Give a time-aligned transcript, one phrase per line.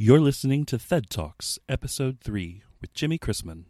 [0.00, 3.64] You're listening to Thed Talks, Episode 3, with Jimmy Chrisman.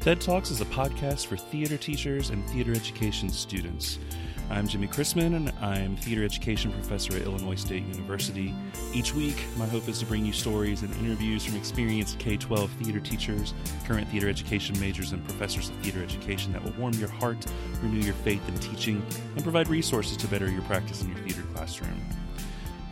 [0.00, 4.00] Thed Talks is a podcast for theater teachers and theater education students.
[4.48, 8.54] I'm Jimmy Chrisman, and I'm theater education professor at Illinois State University.
[8.94, 12.70] Each week, my hope is to bring you stories and interviews from experienced K 12
[12.70, 13.54] theater teachers,
[13.86, 17.44] current theater education majors, and professors of theater education that will warm your heart,
[17.82, 19.04] renew your faith in teaching,
[19.34, 22.00] and provide resources to better your practice in your theater classroom.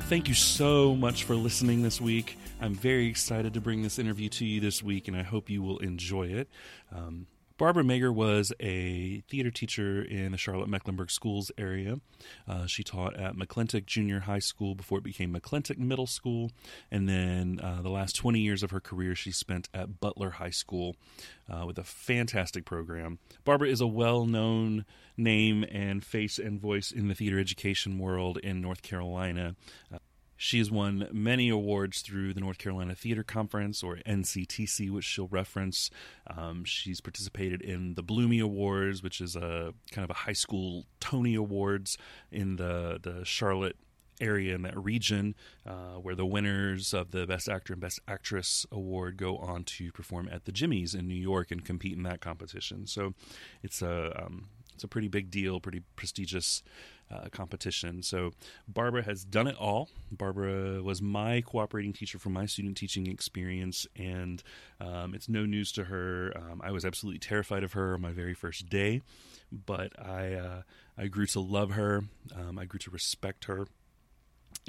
[0.02, 2.36] Thank you so much for listening this week.
[2.60, 5.62] I'm very excited to bring this interview to you this week, and I hope you
[5.62, 6.48] will enjoy it.
[6.92, 7.26] Um,
[7.56, 12.00] Barbara Mager was a theater teacher in the Charlotte Mecklenburg schools area.
[12.48, 16.50] Uh, she taught at McClintock Junior High School before it became McClintock Middle School.
[16.90, 20.50] And then uh, the last 20 years of her career, she spent at Butler High
[20.50, 20.96] School
[21.48, 23.20] uh, with a fantastic program.
[23.44, 24.84] Barbara is a well known
[25.16, 29.54] name and face and voice in the theater education world in North Carolina.
[30.36, 35.28] She has won many awards through the North Carolina Theater Conference or NCTC, which she'll
[35.28, 35.90] reference.
[36.26, 40.86] Um, she's participated in the Blumey Awards, which is a kind of a high school
[41.00, 41.96] Tony Awards
[42.30, 43.76] in the the Charlotte
[44.20, 45.34] area in that region,
[45.66, 49.92] uh, where the winners of the Best Actor and Best Actress award go on to
[49.92, 52.86] perform at the Jimmys in New York and compete in that competition.
[52.86, 53.14] So
[53.62, 56.62] it's a um, it's a pretty big deal, pretty prestigious
[57.14, 58.02] uh, competition.
[58.02, 58.32] So
[58.66, 59.88] Barbara has done it all.
[60.10, 64.42] Barbara was my cooperating teacher for my student teaching experience, and
[64.80, 66.32] um, it's no news to her.
[66.36, 69.02] Um, I was absolutely terrified of her on my very first day,
[69.50, 70.62] but I uh,
[70.96, 72.04] I grew to love her.
[72.34, 73.66] Um, I grew to respect her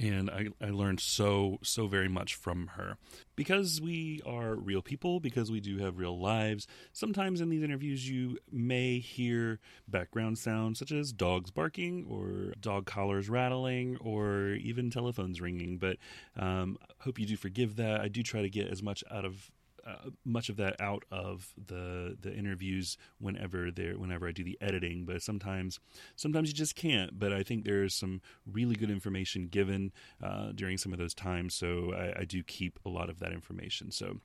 [0.02, 2.98] and I, I learned so so very much from her.
[3.36, 8.10] Because we are real people because we do have real lives sometimes in these interviews
[8.10, 14.90] you may hear background sounds such as dogs barking or dog collars rattling or even
[14.90, 15.78] telephones ringing.
[15.78, 15.98] But
[16.38, 18.02] um, hope you do forgive that.
[18.02, 19.52] I do try to get as much out of
[19.86, 24.58] uh, much of that out of the the interviews whenever there whenever I do the
[24.62, 25.80] editing, but sometimes
[26.16, 27.18] sometimes you just can't.
[27.20, 29.92] But I think there is some really good information given
[30.24, 33.32] uh, during some of those times, so I, I, do keep a lot of that
[33.32, 33.92] information.
[33.92, 34.18] So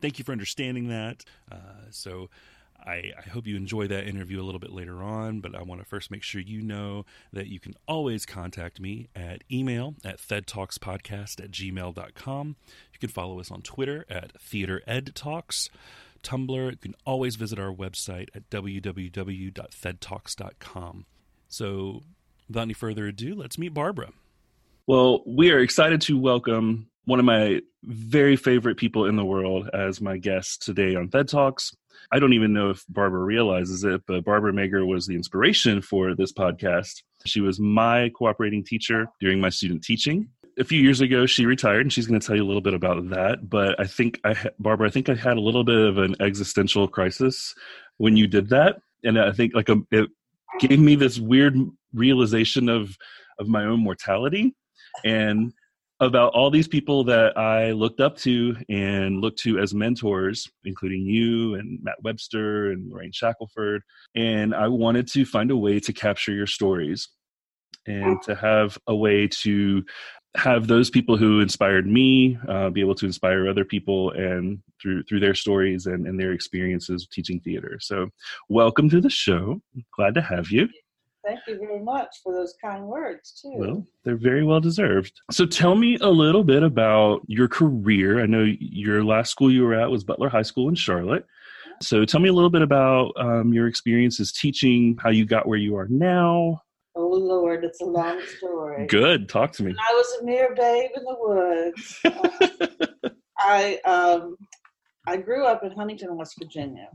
[0.00, 1.24] thank you for understanding that.
[1.50, 2.28] Uh, so.
[2.88, 5.82] I, I, hope you enjoy that interview a little bit later on, but I want
[5.82, 7.04] to first make sure you know
[7.34, 12.56] that you can always contact me at email at thedtalkspodcast at gmail.com.
[12.92, 15.68] You can follow us on Twitter at TheaterEdTalks.
[16.22, 21.06] Tumblr, you can always visit our website at www.thedtalks.com.
[21.50, 22.02] So,
[22.48, 24.12] without any further ado, let's meet Barbara.
[24.86, 29.70] Well, we are excited to welcome one of my very favorite people in the world
[29.72, 31.72] as my guest today on Thed Talks.
[32.12, 36.14] I don't even know if Barbara realizes it, but Barbara Mager was the inspiration for
[36.14, 37.02] this podcast.
[37.24, 40.28] She was my cooperating teacher during my student teaching.
[40.58, 42.74] A few years ago, she retired, and she's going to tell you a little bit
[42.74, 43.48] about that.
[43.48, 46.88] But I think I, Barbara, I think I had a little bit of an existential
[46.88, 47.54] crisis
[47.96, 50.10] when you did that, and I think like a, it
[50.60, 51.56] gave me this weird
[51.94, 52.98] realization of
[53.38, 54.54] of my own mortality
[55.06, 55.54] and
[56.00, 61.02] about all these people that I looked up to and looked to as mentors, including
[61.02, 63.82] you and Matt Webster and Lorraine Shackelford.
[64.14, 67.08] And I wanted to find a way to capture your stories
[67.86, 69.84] and to have a way to
[70.36, 75.02] have those people who inspired me uh, be able to inspire other people and through
[75.04, 77.78] through their stories and, and their experiences teaching theater.
[77.80, 78.10] So
[78.48, 79.60] welcome to the show.
[79.96, 80.68] Glad to have you
[81.28, 83.52] Thank you very much for those kind words, too.
[83.54, 85.12] Well, they're very well deserved.
[85.30, 88.22] So tell me a little bit about your career.
[88.22, 91.26] I know your last school you were at was Butler High School in Charlotte.
[91.82, 95.58] So tell me a little bit about um, your experiences teaching, how you got where
[95.58, 96.62] you are now.
[96.96, 98.86] Oh, Lord, it's a long story.
[98.86, 99.28] Good.
[99.28, 99.72] Talk to me.
[99.72, 103.14] When I was a mere babe in the woods.
[103.38, 104.36] I, um,
[105.06, 106.88] I grew up in Huntington, West Virginia.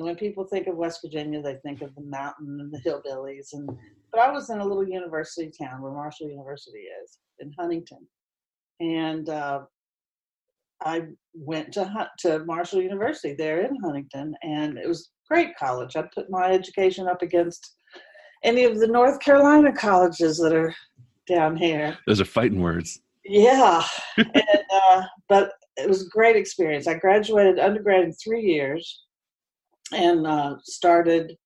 [0.00, 3.48] And when people think of West Virginia, they think of the mountain and the hillbillies.
[3.52, 3.68] And
[4.10, 8.08] but I was in a little university town where Marshall University is in Huntington,
[8.80, 9.60] and uh,
[10.82, 11.02] I
[11.34, 15.96] went to to Marshall University there in Huntington, and it was great college.
[15.96, 17.76] I put my education up against
[18.42, 20.74] any of the North Carolina colleges that are
[21.28, 21.98] down here.
[22.06, 23.02] Those are fighting words.
[23.26, 23.84] Yeah,
[24.16, 26.86] and, uh, but it was a great experience.
[26.86, 29.04] I graduated undergrad in three years
[29.92, 31.36] and uh, started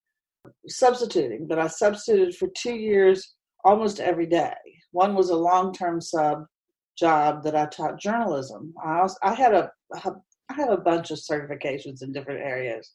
[0.67, 1.47] substituting.
[1.47, 4.53] But I substituted for two years almost every day.
[4.91, 6.45] One was a long term sub
[6.97, 8.73] job that I taught journalism.
[8.83, 9.71] I, also, I had a
[10.49, 12.91] I had a bunch of certifications in different areas.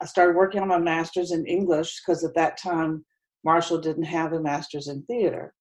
[0.00, 3.04] I started working on my master's in English because at that time
[3.44, 5.54] Marshall didn't have a master's in theater.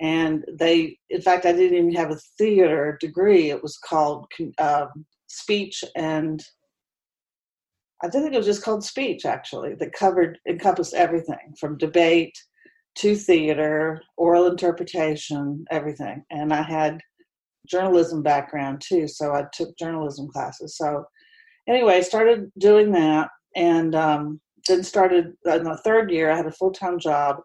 [0.00, 3.50] And they, in fact, I didn't even have a theater degree.
[3.50, 4.26] It was called
[4.58, 6.44] um, speech and
[8.02, 12.36] I think it was just called speech actually, that covered, encompassed everything from debate
[12.96, 16.24] to theater, oral interpretation, everything.
[16.30, 17.00] And I had
[17.66, 20.76] journalism background too, so I took journalism classes.
[20.76, 21.04] So
[21.66, 26.52] anyway, started doing that and um, then started in the third year, I had a
[26.52, 27.36] full time job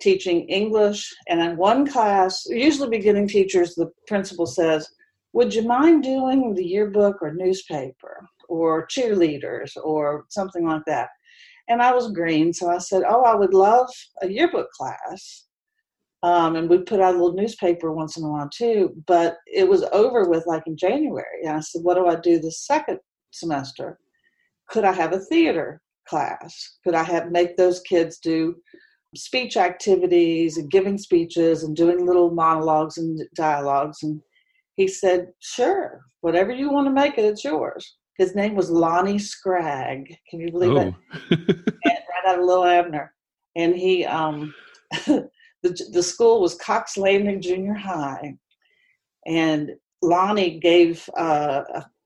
[0.00, 1.12] teaching English.
[1.28, 4.88] And in one class, usually beginning teachers, the principal says,
[5.32, 11.08] Would you mind doing the yearbook or newspaper or cheerleaders or something like that?
[11.68, 13.88] And I was green, so I said, Oh, I would love
[14.22, 15.46] a yearbook class.
[16.22, 19.66] Um, and we put out a little newspaper once in a while too, but it
[19.66, 21.44] was over with like in January.
[21.44, 22.98] And I said, What do I do the second
[23.30, 23.98] semester?
[24.68, 26.76] Could I have a theater class?
[26.84, 28.56] Could I have make those kids do
[29.16, 34.02] speech activities and giving speeches and doing little monologues and dialogues?
[34.02, 34.20] And
[34.74, 37.96] he said, Sure, whatever you want to make it, it's yours.
[38.20, 40.14] His name was Lonnie Scragg.
[40.28, 40.94] Can you believe oh.
[41.30, 41.56] it?
[41.86, 43.14] right out of Little Abner.
[43.56, 44.52] And he, um,
[45.06, 45.30] the,
[45.62, 48.34] the school was Cox Landing Junior High.
[49.26, 49.70] And
[50.02, 51.62] Lonnie gave uh,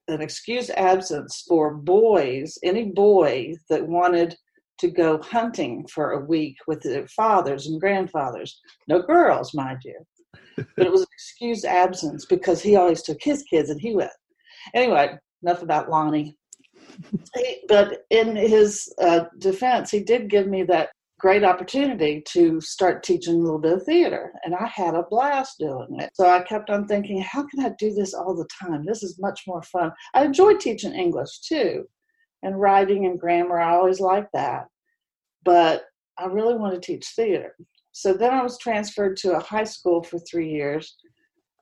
[0.06, 4.36] an excused absence for boys, any boy that wanted
[4.78, 8.60] to go hunting for a week with their fathers and grandfathers.
[8.86, 9.98] No girls, mind you.
[10.76, 14.12] but it was an excused absence because he always took his kids and he went.
[14.74, 16.36] Anyway, enough about Lonnie.
[17.68, 23.34] but in his uh, defense, he did give me that great opportunity to start teaching
[23.34, 26.10] a little bit of theater and i had a blast doing it.
[26.12, 28.84] So i kept on thinking how can i do this all the time?
[28.84, 29.90] This is much more fun.
[30.12, 31.84] I enjoyed teaching english too
[32.42, 33.58] and writing and grammar.
[33.58, 34.66] I always liked that.
[35.44, 35.84] But
[36.18, 37.54] i really want to teach theater.
[37.92, 40.94] So then i was transferred to a high school for three years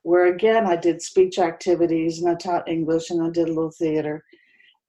[0.03, 3.71] where again i did speech activities and i taught english and i did a little
[3.71, 4.23] theater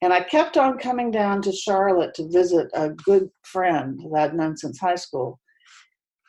[0.04, 4.34] and I kept on coming down to Charlotte to visit a good friend that I'd
[4.34, 5.40] known since high school.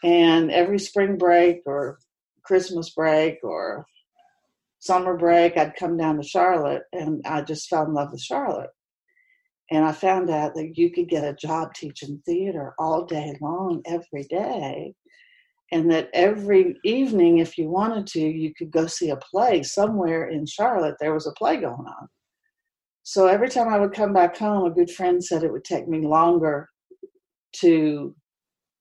[0.01, 1.99] And every spring break or
[2.45, 3.85] Christmas break or
[4.79, 8.69] summer break, I'd come down to Charlotte and I just fell in love with Charlotte.
[9.69, 13.81] And I found out that you could get a job teaching theater all day long,
[13.85, 14.93] every day.
[15.71, 20.29] And that every evening, if you wanted to, you could go see a play somewhere
[20.29, 20.95] in Charlotte.
[20.99, 22.07] There was a play going on.
[23.03, 25.87] So every time I would come back home, a good friend said it would take
[25.87, 26.69] me longer
[27.57, 28.15] to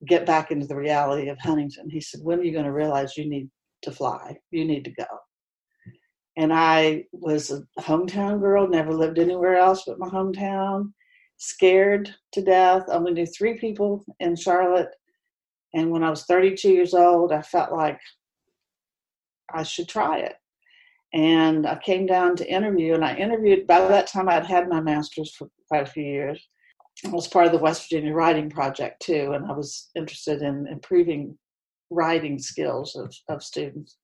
[0.06, 1.90] get back into the reality of Huntington.
[1.90, 3.50] He said, When are you going to realize you need
[3.82, 4.37] to fly?
[4.50, 5.04] You need to go.
[6.37, 10.92] And I was a hometown girl, never lived anywhere else but my hometown,
[11.37, 12.84] scared to death.
[12.88, 14.88] Only knew three people in Charlotte.
[15.75, 18.00] And when I was 32 years old, I felt like
[19.53, 20.37] I should try it
[21.15, 23.69] and I came down to interview, and I interviewed.
[23.69, 26.44] By that time, I'd had my master's for quite a few years.
[27.06, 30.67] I was part of the West Virginia Writing Project too, and I was interested in
[30.67, 31.38] improving
[31.91, 33.97] writing skills of, of students.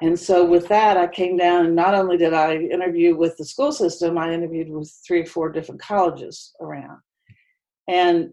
[0.00, 3.44] And so, with that, I came down, and not only did I interview with the
[3.44, 7.00] school system, I interviewed with three or four different colleges around.
[7.86, 8.30] And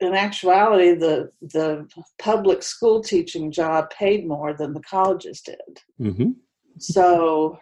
[0.00, 1.86] in actuality, the the
[2.18, 5.80] public school teaching job paid more than the colleges did.
[6.00, 6.30] Mm-hmm.
[6.78, 7.58] So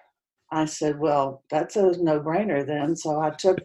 [0.51, 2.97] I said, well, that's a no brainer then.
[2.97, 3.59] So I took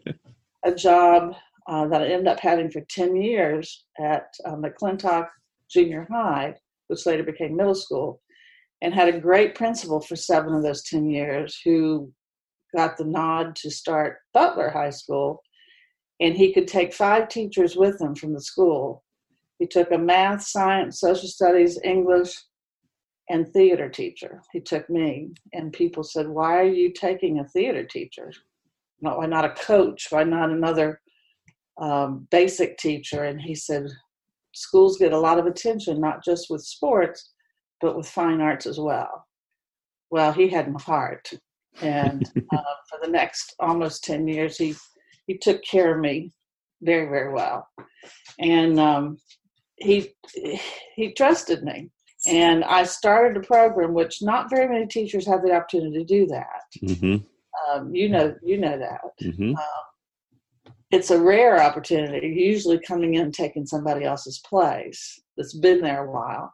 [0.66, 1.36] a job
[1.68, 5.28] uh, that I ended up having for 10 years at uh, McClintock
[5.70, 6.56] Junior High,
[6.88, 8.22] which later became middle school,
[8.82, 12.12] and had a great principal for seven of those 10 years who
[12.76, 15.42] got the nod to start Butler High School.
[16.20, 19.04] And he could take five teachers with him from the school.
[19.60, 22.36] He took a math, science, social studies, English,
[23.30, 24.42] and theater teacher.
[24.52, 28.32] He took me, and people said, "Why are you taking a theater teacher?
[29.02, 30.08] Not why not a coach?
[30.10, 31.02] Why not another
[31.80, 33.88] um, basic teacher?" And he said,
[34.54, 37.34] "Schools get a lot of attention, not just with sports,
[37.80, 39.26] but with fine arts as well."
[40.12, 41.32] Well, he had my heart,
[41.82, 44.76] and uh, for the next almost ten years, he
[45.28, 46.32] he took care of me
[46.82, 47.68] very very well,
[48.40, 49.18] and um,
[49.78, 50.14] he
[50.96, 51.90] he trusted me
[52.26, 56.26] and I started a program which not very many teachers have the opportunity to do
[56.28, 56.62] that.
[56.82, 57.16] Mm-hmm.
[57.70, 59.02] Um, you know, you know that.
[59.22, 59.56] Mm-hmm.
[59.56, 62.28] Um, it's a rare opportunity.
[62.28, 66.54] Usually, coming in and taking somebody else's place that's been there a while,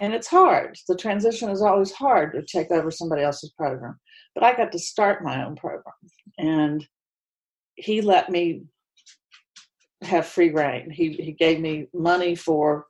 [0.00, 0.76] and it's hard.
[0.88, 3.98] The transition is always hard to take over somebody else's program.
[4.34, 5.94] But I got to start my own program,
[6.38, 6.86] and
[7.80, 8.62] he let me
[10.02, 10.90] have free rein.
[10.90, 12.86] He he gave me money for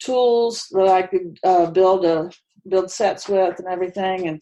[0.00, 2.30] tools that I could uh, build a
[2.68, 4.40] build sets with and everything, and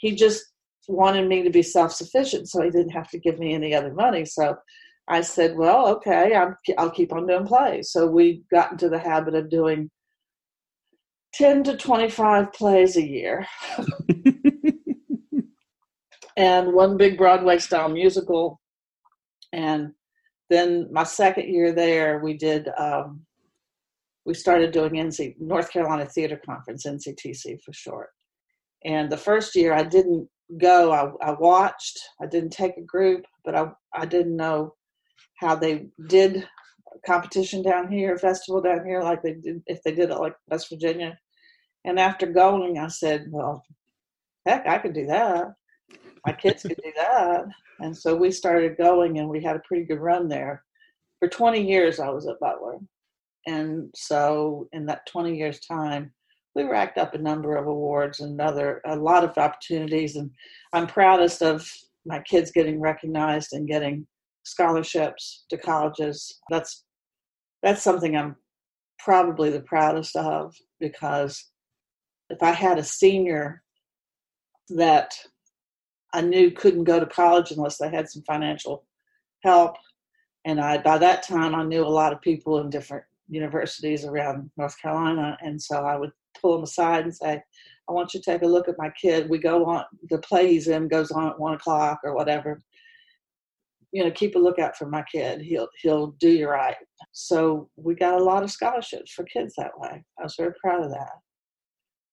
[0.00, 0.42] he just
[0.88, 3.92] wanted me to be self sufficient, so he didn't have to give me any other
[3.94, 4.24] money.
[4.24, 4.56] So
[5.08, 7.90] I said, well, okay, i will keep on doing plays.
[7.90, 9.90] So we got into the habit of doing
[11.34, 13.46] 10 to 25 plays a year.
[16.36, 18.60] and one big Broadway style musical.
[19.52, 19.92] And
[20.50, 23.22] then my second year there, we did, um,
[24.24, 28.10] we started doing NC, North Carolina Theater Conference, NCTC for short.
[28.84, 30.28] And the first year I didn't
[30.60, 34.74] go, I, I watched, I didn't take a group, but I, I didn't know
[35.40, 36.46] how they did
[37.06, 40.68] competition down here, festival down here, like they did if they did it like West
[40.70, 41.18] Virginia.
[41.84, 43.64] And after going, I said, "Well,
[44.46, 45.54] heck, I could do that.
[46.26, 47.46] My kids could do that."
[47.80, 50.64] And so we started going, and we had a pretty good run there.
[51.18, 52.78] For 20 years, I was at Butler,
[53.46, 56.12] and so in that 20 years time,
[56.54, 60.16] we racked up a number of awards and other a lot of opportunities.
[60.16, 60.30] And
[60.72, 61.68] I'm proudest of
[62.04, 64.06] my kids getting recognized and getting
[64.44, 66.40] scholarships to colleges.
[66.50, 66.84] That's
[67.62, 68.36] that's something I'm
[68.98, 71.50] probably the proudest of because
[72.28, 73.62] if I had a senior
[74.70, 75.14] that
[76.12, 78.84] I knew couldn't go to college unless they had some financial
[79.42, 79.76] help,
[80.44, 84.50] and I by that time I knew a lot of people in different universities around
[84.56, 87.42] North Carolina, and so I would pull them aside and say,
[87.88, 89.28] "I want you to take a look at my kid.
[89.30, 92.60] We go on the play he's in goes on at one o'clock or whatever
[93.92, 95.42] you know, keep a lookout for my kid.
[95.42, 96.76] He'll he'll do you right.
[97.12, 100.02] So we got a lot of scholarships for kids that way.
[100.18, 101.12] I was very proud of that.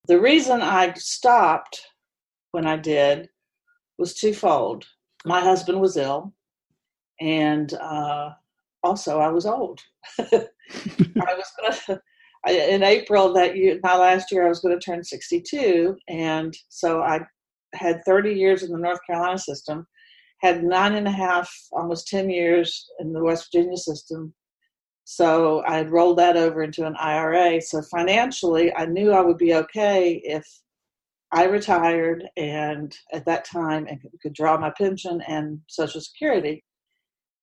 [0.08, 1.82] The reason I stopped
[2.52, 3.30] when I did
[4.00, 4.86] was twofold.
[5.26, 6.34] My husband was ill,
[7.20, 8.32] and uh,
[8.84, 9.80] also I was old.
[10.20, 10.26] I
[11.14, 11.52] was
[11.88, 12.02] gonna,
[12.48, 17.02] in April that year, my last year, I was going to turn 62, and so
[17.02, 17.20] I
[17.76, 19.86] had 30 years in the North Carolina system
[20.40, 24.34] had nine and a half, almost 10 years in the West Virginia system.
[25.04, 27.62] So I had rolled that over into an IRA.
[27.62, 30.46] So financially, I knew I would be okay if
[31.32, 36.64] I retired and at that time and could draw my pension and Social Security.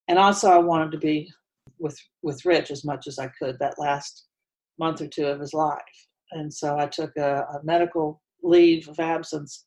[0.09, 1.31] And also, I wanted to be
[1.79, 4.27] with with Rich as much as I could that last
[4.79, 5.81] month or two of his life.
[6.33, 9.67] And so I took a, a medical leave of absence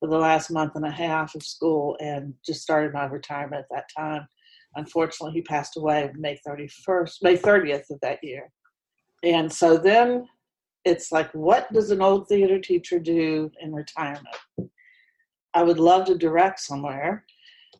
[0.00, 3.76] for the last month and a half of school and just started my retirement at
[3.76, 4.26] that time.
[4.76, 8.50] Unfortunately, he passed away May 31st, May 30th of that year.
[9.24, 10.28] And so then
[10.84, 14.36] it's like, what does an old theater teacher do in retirement?
[15.54, 17.24] I would love to direct somewhere.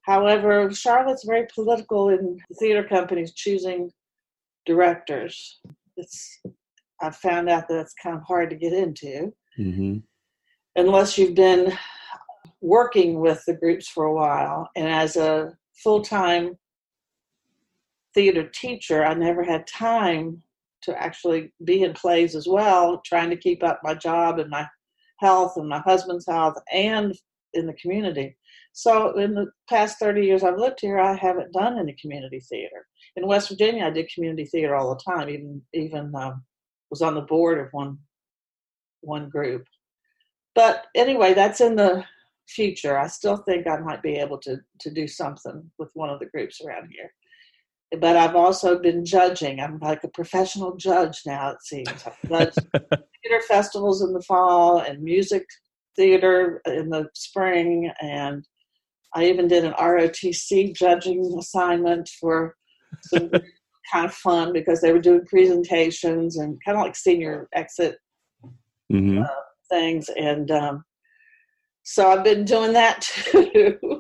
[0.03, 3.91] However, Charlotte's very political in theater companies choosing
[4.67, 5.61] directors.
[5.97, 6.41] It's
[7.01, 9.33] I've found out that it's kind of hard to get into.
[9.59, 9.99] Mm-hmm.
[10.77, 11.77] Unless you've been
[12.61, 14.69] working with the groups for a while.
[14.77, 16.57] And as a full time
[18.15, 20.43] theater teacher, I never had time
[20.83, 24.67] to actually be in plays as well, trying to keep up my job and my
[25.19, 27.15] health and my husband's health and
[27.55, 28.37] in the community.
[28.73, 32.87] So in the past 30 years I've lived here, I haven't done any community theater.
[33.17, 35.29] In West Virginia, I did community theater all the time.
[35.29, 36.45] Even even um,
[36.91, 37.99] was on the board of one
[39.01, 39.65] one group.
[40.55, 42.05] But anyway, that's in the
[42.49, 46.21] future, I still think I might be able to to do something with one of
[46.21, 47.13] the groups around here.
[47.91, 49.61] But I've also been judging.
[49.61, 51.51] I'm like a professional judge now.
[51.51, 55.47] It seems I've judged theater festivals in the fall and music
[55.97, 58.47] theater in the spring, and
[59.15, 62.55] I even did an ROTC judging assignment for
[63.05, 63.31] some
[63.93, 67.97] kind of fun because they were doing presentations and kind of like senior exit
[68.93, 69.23] mm-hmm.
[69.23, 69.27] uh,
[69.71, 70.09] things.
[70.17, 70.85] And um,
[71.83, 73.01] so I've been doing that
[73.33, 73.98] too.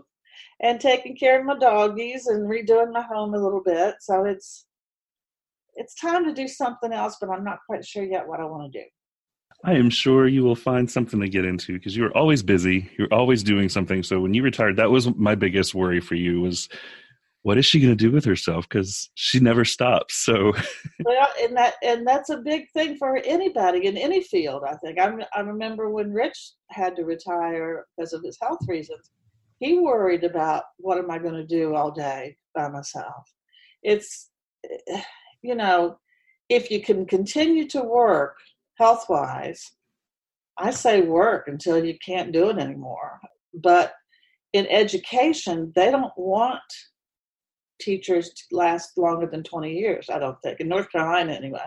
[0.60, 3.96] And taking care of my doggies and redoing my home a little bit.
[4.00, 4.66] So it's
[5.74, 8.72] it's time to do something else, but I'm not quite sure yet what I want
[8.72, 8.84] to do.
[9.64, 12.90] I am sure you will find something to get into because you are always busy.
[12.98, 14.02] You're always doing something.
[14.02, 16.68] So when you retired, that was my biggest worry for you was
[17.42, 20.52] what is she going to do with herself because she never stops so
[21.04, 24.98] well and that and that's a big thing for anybody in any field i think
[24.98, 29.10] i, I remember when rich had to retire because of his health reasons
[29.58, 33.32] he worried about what am i going to do all day by myself
[33.82, 34.30] it's
[34.88, 35.02] eh,
[35.42, 35.98] you know
[36.48, 38.36] if you can continue to work
[38.78, 39.72] health wise
[40.58, 43.20] i say work until you can't do it anymore
[43.54, 43.94] but
[44.52, 46.62] in education they don't want
[47.78, 51.66] teachers to last longer than 20 years, I don't think, in North Carolina anyway,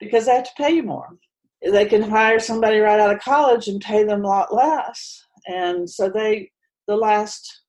[0.00, 1.16] because they have to pay you more.
[1.62, 5.24] They can hire somebody right out of college and pay them a lot less.
[5.46, 6.50] And so they,
[6.86, 7.62] the last,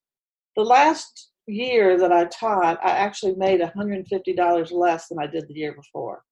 [0.55, 5.53] the last year that I taught, I actually made $150 less than I did the
[5.53, 6.23] year before.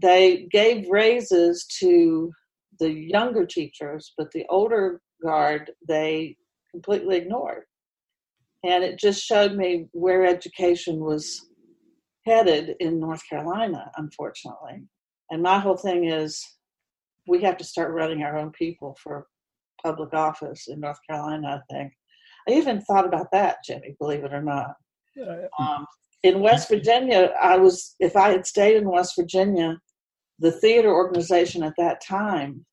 [0.00, 2.32] They gave raises to
[2.78, 6.36] the younger teachers, but the older guard they
[6.70, 7.64] completely ignored.
[8.64, 11.48] And it just showed me where education was
[12.26, 14.84] headed in North Carolina, unfortunately.
[15.30, 16.42] And my whole thing is
[17.26, 19.26] we have to start running our own people for
[19.82, 21.92] public office in North Carolina, I think.
[22.48, 24.74] I even thought about that, Jimmy, believe it or not.
[25.58, 25.86] Um,
[26.22, 29.78] in West Virginia, I was, if I had stayed in West Virginia,
[30.38, 32.64] the theater organization at that time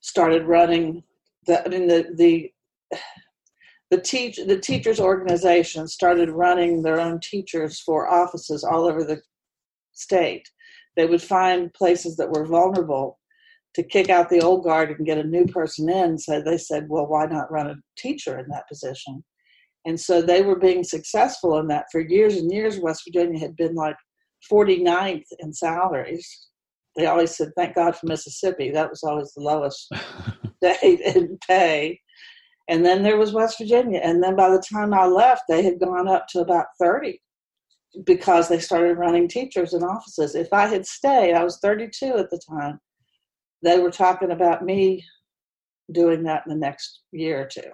[0.00, 1.02] started running
[1.46, 2.52] the, I mean, the, the,
[3.90, 9.20] the teach the teachers organization started running their own teachers for offices all over the
[9.92, 10.48] state
[10.98, 13.17] they would find places that were vulnerable
[13.78, 16.18] to kick out the old guard and get a new person in.
[16.18, 19.24] So they said well why not run a teacher in that position?
[19.86, 22.80] And so they were being successful in that for years and years.
[22.80, 23.94] West virginia had been like
[24.50, 26.48] 49th in salaries.
[26.96, 28.70] They always said thank god for mississippi.
[28.72, 29.88] That was always the lowest
[30.56, 32.00] state in pay.
[32.68, 34.00] And then there was West Virginia.
[34.02, 37.18] And then by the time I left, they had gone up to about 30
[38.04, 40.34] because they started running teachers in offices.
[40.34, 42.78] If I had stayed, I was 32 at the time,
[43.62, 45.04] they were talking about me
[45.92, 47.70] doing that in the next year or two.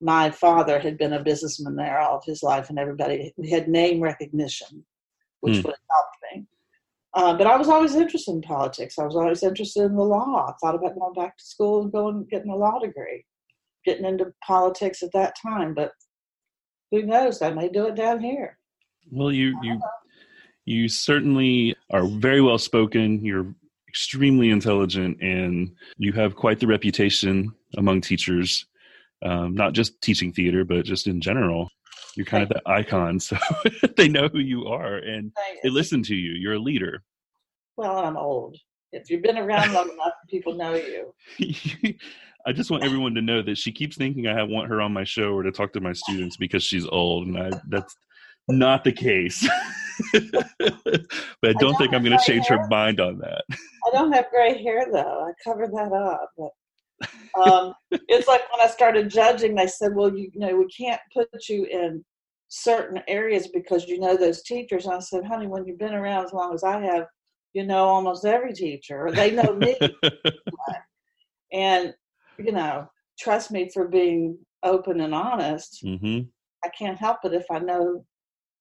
[0.00, 3.68] My father had been a businessman there all of his life, and everybody we had
[3.68, 4.84] name recognition,
[5.40, 5.64] which mm.
[5.64, 6.46] would have helped me.
[7.12, 8.98] Uh, but I was always interested in politics.
[8.98, 10.46] I was always interested in the law.
[10.48, 13.24] I thought about going back to school and going getting a law degree
[13.84, 15.92] getting into politics at that time, but
[16.90, 17.40] who knows?
[17.42, 18.58] I may do it down here.
[19.10, 19.80] Well, you you
[20.64, 23.24] you certainly are very well spoken.
[23.24, 23.54] You're
[23.90, 28.66] extremely intelligent, and you have quite the reputation among teachers.
[29.22, 31.68] Um, not just teaching theater, but just in general.
[32.16, 33.36] You're kind Thank of the icon, so
[33.96, 36.32] they know who you are and they listen to you.
[36.32, 37.02] You're a leader.
[37.76, 38.56] Well, I'm old.
[38.92, 41.14] If you've been around long enough, people know you.
[42.46, 45.04] I just want everyone to know that she keeps thinking I want her on my
[45.04, 47.94] show or to talk to my students because she's old, and I, that's
[48.48, 49.48] not the case.
[50.12, 52.58] but I don't, I don't think I'm going to change hair.
[52.58, 53.44] her mind on that.
[53.50, 55.26] I don't have gray hair though.
[55.28, 56.30] I covered that up.
[56.36, 56.50] But
[57.40, 61.00] um, it's like when I started judging, they said, "Well, you, you know, we can't
[61.12, 62.04] put you in
[62.48, 66.24] certain areas because you know those teachers." And I said, "Honey, when you've been around
[66.24, 67.06] as long as I have,
[67.52, 69.76] you know almost every teacher, or they know me."
[71.52, 71.94] and
[72.38, 75.82] you know, trust me for being open and honest.
[75.84, 76.28] Mm-hmm.
[76.64, 78.04] I can't help it if I know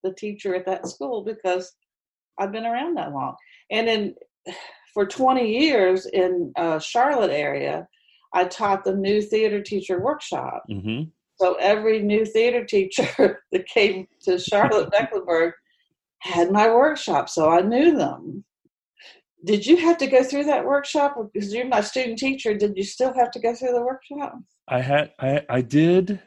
[0.04, 1.74] the teacher at that school because
[2.40, 3.36] I've been around that long.
[3.72, 4.16] And in
[4.94, 7.88] for 20 years in uh, Charlotte area,
[8.34, 10.64] I taught the new theater teacher workshop.
[10.70, 11.10] Mm-hmm.
[11.36, 15.54] So every new theater teacher that came to Charlotte Mecklenburg
[16.22, 18.44] had my workshop, so I knew them
[19.46, 22.84] did you have to go through that workshop because you're my student teacher did you
[22.84, 26.20] still have to go through the workshop i had i i did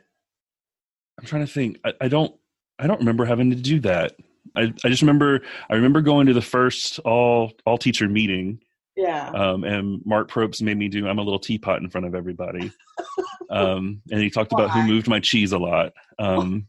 [1.19, 2.35] i'm trying to think i, I don't
[2.79, 4.13] i don't remember having to do that.
[4.57, 8.61] I, I just remember i remember going to the first all all teacher meeting
[8.97, 9.31] yeah.
[9.31, 12.71] um, and mark probst made me do i'm a little teapot in front of everybody.
[13.53, 14.65] Um, and he talked Why?
[14.65, 15.93] about who moved my cheese a lot.
[16.19, 16.67] Um,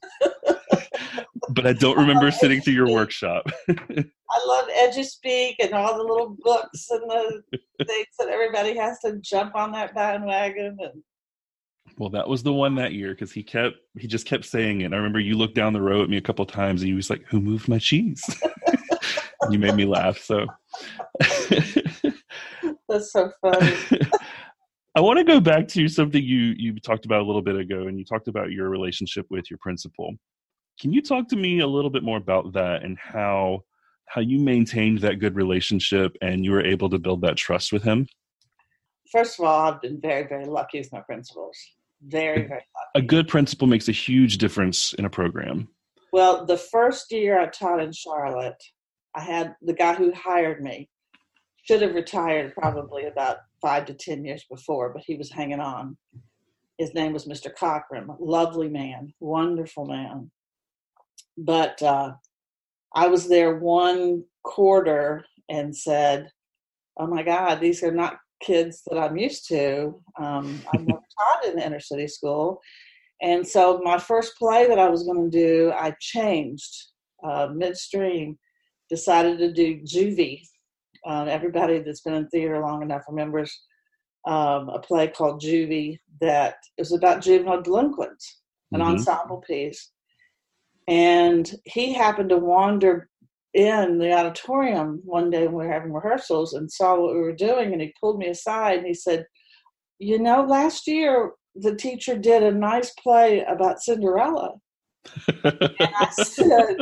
[1.49, 3.45] but I don't remember sitting through your workshop.
[3.69, 7.41] I love EduSpeak and all the little books and the
[7.85, 11.03] things that everybody has to jump on that bandwagon and
[11.97, 14.93] well, that was the one that year because he kept he just kept saying it.
[14.93, 17.09] I remember you looked down the row at me a couple times and you was
[17.09, 18.23] like, "Who moved my cheese?"
[19.49, 20.17] you made me laugh.
[20.17, 20.45] So
[22.89, 23.75] that's so funny.
[24.95, 27.87] I want to go back to something you you talked about a little bit ago,
[27.87, 30.13] and you talked about your relationship with your principal.
[30.79, 33.63] Can you talk to me a little bit more about that and how
[34.07, 37.83] how you maintained that good relationship and you were able to build that trust with
[37.83, 38.07] him?
[39.11, 41.57] First of all, I've been very, very lucky with my principals.
[42.07, 42.89] Very, very lucky.
[42.95, 45.67] A good principal makes a huge difference in a program.
[46.11, 48.61] Well, the first year I taught in Charlotte,
[49.15, 50.89] I had the guy who hired me
[51.63, 55.97] should have retired probably about five to ten years before, but he was hanging on.
[56.77, 57.53] His name was Mr.
[57.55, 60.29] Cochran, lovely man, wonderful man
[61.37, 62.13] but uh,
[62.93, 66.31] I was there one quarter and said,
[66.97, 69.99] "Oh my God, these are not kids that I'm used to.
[70.19, 70.99] Um, I've never
[71.43, 72.61] taught in inner city school."
[73.21, 76.87] And so my first play that I was going to do, I changed
[77.23, 78.37] uh, midstream,
[78.89, 80.41] decided to do Juvie.
[81.07, 83.51] Uh, everybody that's been in theater long enough remembers
[84.25, 88.91] um, a play called Juvie that was about juvenile delinquents, an mm-hmm.
[88.91, 89.91] ensemble piece.
[90.87, 93.09] And he happened to wander
[93.53, 97.35] in the auditorium one day when we were having rehearsals and saw what we were
[97.35, 99.25] doing and he pulled me aside and he said
[99.99, 104.55] you know last year the teacher did a nice play about cinderella.
[105.27, 106.77] And i said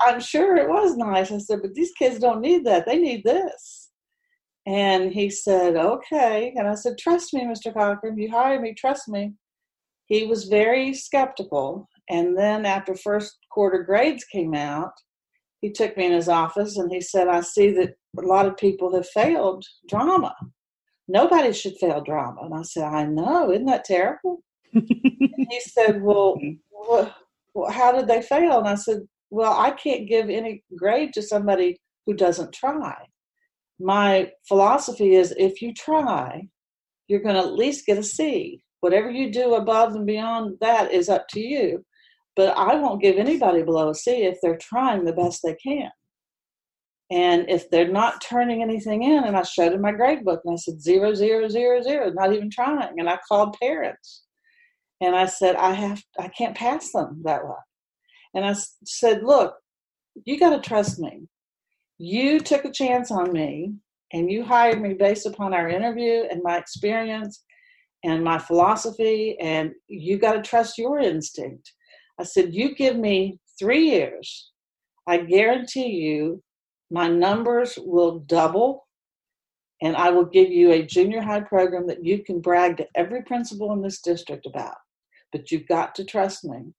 [0.00, 1.32] i'm sure it was nice.
[1.32, 2.86] I said but these kids don't need that.
[2.86, 3.90] They need this.
[4.66, 6.52] And he said okay.
[6.56, 8.18] And i said trust me mr cochran.
[8.18, 9.32] You hired me trust me.
[10.06, 11.88] He was very skeptical.
[12.10, 14.92] And then after first quarter grades came out
[15.62, 18.58] he took me in his office and he said, I see that a lot of
[18.58, 20.34] people have failed drama.
[21.08, 22.42] Nobody should fail drama.
[22.42, 23.50] And I said, I know.
[23.50, 24.42] Isn't that terrible?
[24.72, 26.36] he said, well,
[27.70, 28.58] how did they fail?
[28.58, 32.96] And I said, Well, I can't give any grade to somebody who doesn't try.
[33.78, 36.48] My philosophy is if you try,
[37.08, 38.62] you're going to at least get a C.
[38.80, 41.84] Whatever you do above and beyond that is up to you.
[42.34, 45.90] But I won't give anybody below a C if they're trying the best they can.
[47.10, 50.54] And if they're not turning anything in, and I showed him my grade book and
[50.54, 52.98] I said zero, zero, zero, zero, not even trying.
[52.98, 54.22] And I called parents
[55.02, 57.54] and I said, I have, I can't pass them that way.
[58.34, 59.54] And I said, look,
[60.24, 61.28] you got to trust me.
[61.98, 63.74] You took a chance on me
[64.14, 67.44] and you hired me based upon our interview and my experience
[68.04, 71.72] and my philosophy, and you got to trust your instinct.
[72.18, 74.50] I said, You give me three years,
[75.06, 76.42] I guarantee you
[76.90, 78.86] my numbers will double,
[79.80, 83.22] and I will give you a junior high program that you can brag to every
[83.22, 84.76] principal in this district about.
[85.32, 86.74] But you've got to trust me.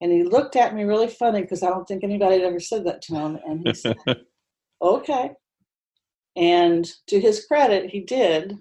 [0.00, 2.84] And he looked at me really funny because I don't think anybody had ever said
[2.86, 3.38] that to him.
[3.46, 3.96] And he said,
[4.82, 5.30] Okay.
[6.34, 8.58] And to his credit, he did.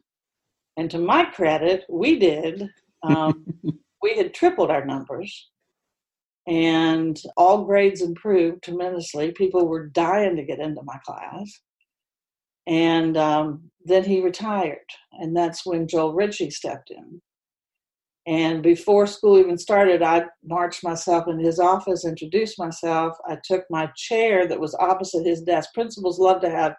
[0.77, 2.69] And to my credit, we did.
[3.01, 3.45] Um,
[4.03, 5.49] we had tripled our numbers
[6.47, 9.31] and all grades improved tremendously.
[9.31, 11.61] People were dying to get into my class.
[12.67, 14.77] And um, then he retired,
[15.13, 17.21] and that's when Joel Ritchie stepped in.
[18.27, 23.17] And before school even started, I marched myself into his office, introduced myself.
[23.27, 25.73] I took my chair that was opposite his desk.
[25.73, 26.75] Principals love to have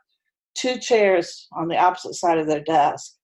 [0.55, 3.14] two chairs on the opposite side of their desk.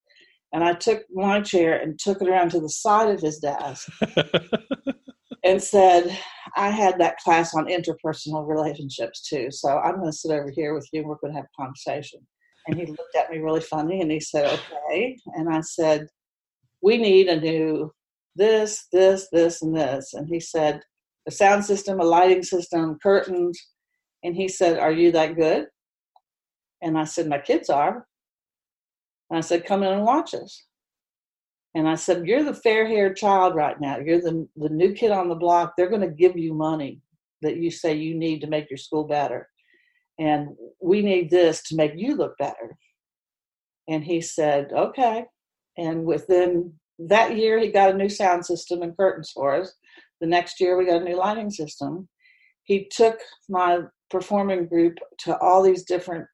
[0.53, 3.89] And I took my chair and took it around to the side of his desk
[5.49, 6.17] and said,
[6.57, 9.51] I had that class on interpersonal relationships too.
[9.51, 11.63] So I'm going to sit over here with you and we're going to have a
[11.63, 12.21] conversation.
[12.67, 15.17] And he looked at me really funny and he said, okay.
[15.37, 16.07] And I said,
[16.83, 17.91] we need a new
[18.37, 20.13] this, this, this, and this.
[20.13, 20.83] And he said,
[21.27, 23.59] a sound system, a lighting system, curtains.
[24.23, 25.67] And he said, are you that good?
[26.83, 28.07] And I said, my kids are.
[29.31, 30.63] And I said, come in and watch us.
[31.75, 33.99] And I said, You're the fair haired child right now.
[33.99, 35.75] You're the, the new kid on the block.
[35.77, 37.01] They're going to give you money
[37.43, 39.49] that you say you need to make your school better.
[40.19, 40.49] And
[40.81, 42.77] we need this to make you look better.
[43.89, 45.25] And he said, Okay.
[45.77, 49.73] And within that year, he got a new sound system and curtains for us.
[50.21, 52.09] The next year, we got a new lighting system.
[52.65, 56.27] He took my performing group to all these different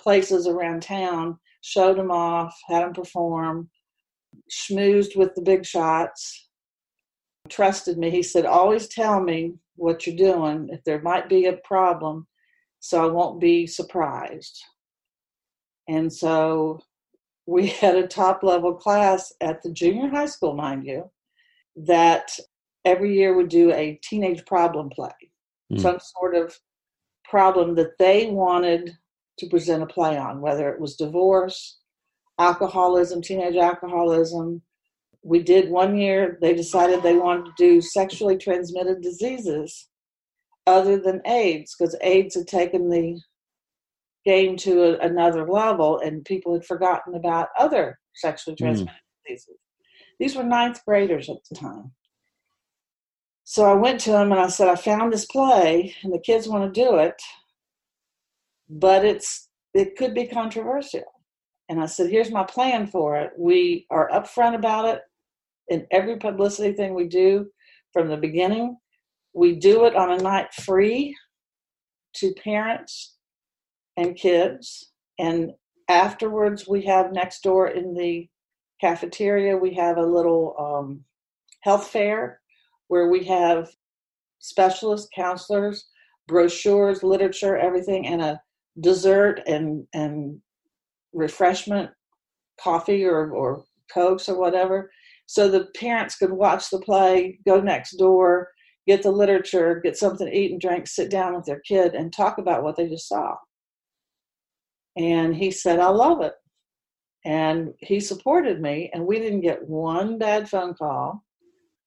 [0.00, 3.70] places around town, showed them off, had them perform
[4.50, 6.48] schmoozed with the big shots,
[7.48, 8.10] trusted me.
[8.10, 12.26] He said, Always tell me what you're doing, if there might be a problem,
[12.80, 14.58] so I won't be surprised.
[15.88, 16.80] And so
[17.46, 21.10] we had a top level class at the junior high school, mind you,
[21.76, 22.30] that
[22.84, 25.10] every year would do a teenage problem play,
[25.72, 25.80] mm.
[25.80, 26.56] some sort of
[27.24, 28.96] problem that they wanted
[29.38, 31.79] to present a play on, whether it was divorce,
[32.40, 34.62] alcoholism, teenage alcoholism.
[35.22, 39.88] We did one year, they decided they wanted to do sexually transmitted diseases
[40.66, 43.20] other than AIDS, because AIDS had taken the
[44.24, 48.64] game to a, another level and people had forgotten about other sexually hmm.
[48.64, 49.28] transmitted mm.
[49.28, 49.56] diseases.
[50.18, 51.92] These were ninth graders at the time.
[53.44, 56.46] So I went to them and I said, I found this play and the kids
[56.46, 57.20] want to do it,
[58.68, 61.19] but it's it could be controversial.
[61.70, 63.30] And I said, here's my plan for it.
[63.38, 65.02] We are upfront about it
[65.68, 67.46] in every publicity thing we do
[67.92, 68.76] from the beginning.
[69.34, 71.16] We do it on a night free
[72.16, 73.14] to parents
[73.96, 74.90] and kids.
[75.20, 75.52] And
[75.88, 78.28] afterwards, we have next door in the
[78.80, 81.04] cafeteria, we have a little um,
[81.60, 82.40] health fair
[82.88, 83.68] where we have
[84.40, 85.86] specialist counselors,
[86.26, 88.40] brochures, literature, everything, and a
[88.80, 90.40] dessert and and
[91.12, 91.90] refreshment,
[92.60, 94.90] coffee or or cokes or whatever,
[95.26, 98.48] so the parents could watch the play, go next door,
[98.86, 102.12] get the literature, get something to eat and drink, sit down with their kid, and
[102.12, 103.36] talk about what they just saw.
[104.96, 106.34] And he said, I love it.
[107.24, 111.22] And he supported me, and we didn't get one bad phone call.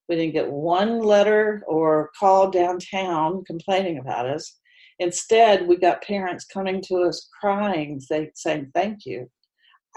[0.08, 4.60] We didn't get one letter or call downtown complaining about us.
[5.04, 9.30] Instead, we got parents coming to us crying, saying, Thank you.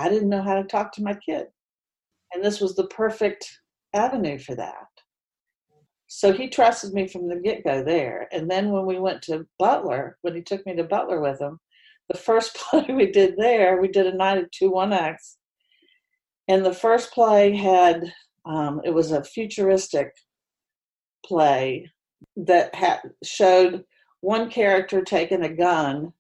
[0.01, 1.47] I didn't know how to talk to my kid.
[2.35, 3.61] And this was the perfect
[3.95, 4.89] avenue for that.
[6.09, 8.29] So he trusted me from the get go there.
[8.33, 11.61] And then when we went to Butler, when he took me to Butler with him,
[12.09, 15.39] the first play we did there, we did a night of two one acts.
[16.49, 18.13] And the first play had,
[18.45, 20.11] um, it was a futuristic
[21.25, 21.93] play
[22.37, 23.85] that had showed
[24.21, 26.13] one character taking a gun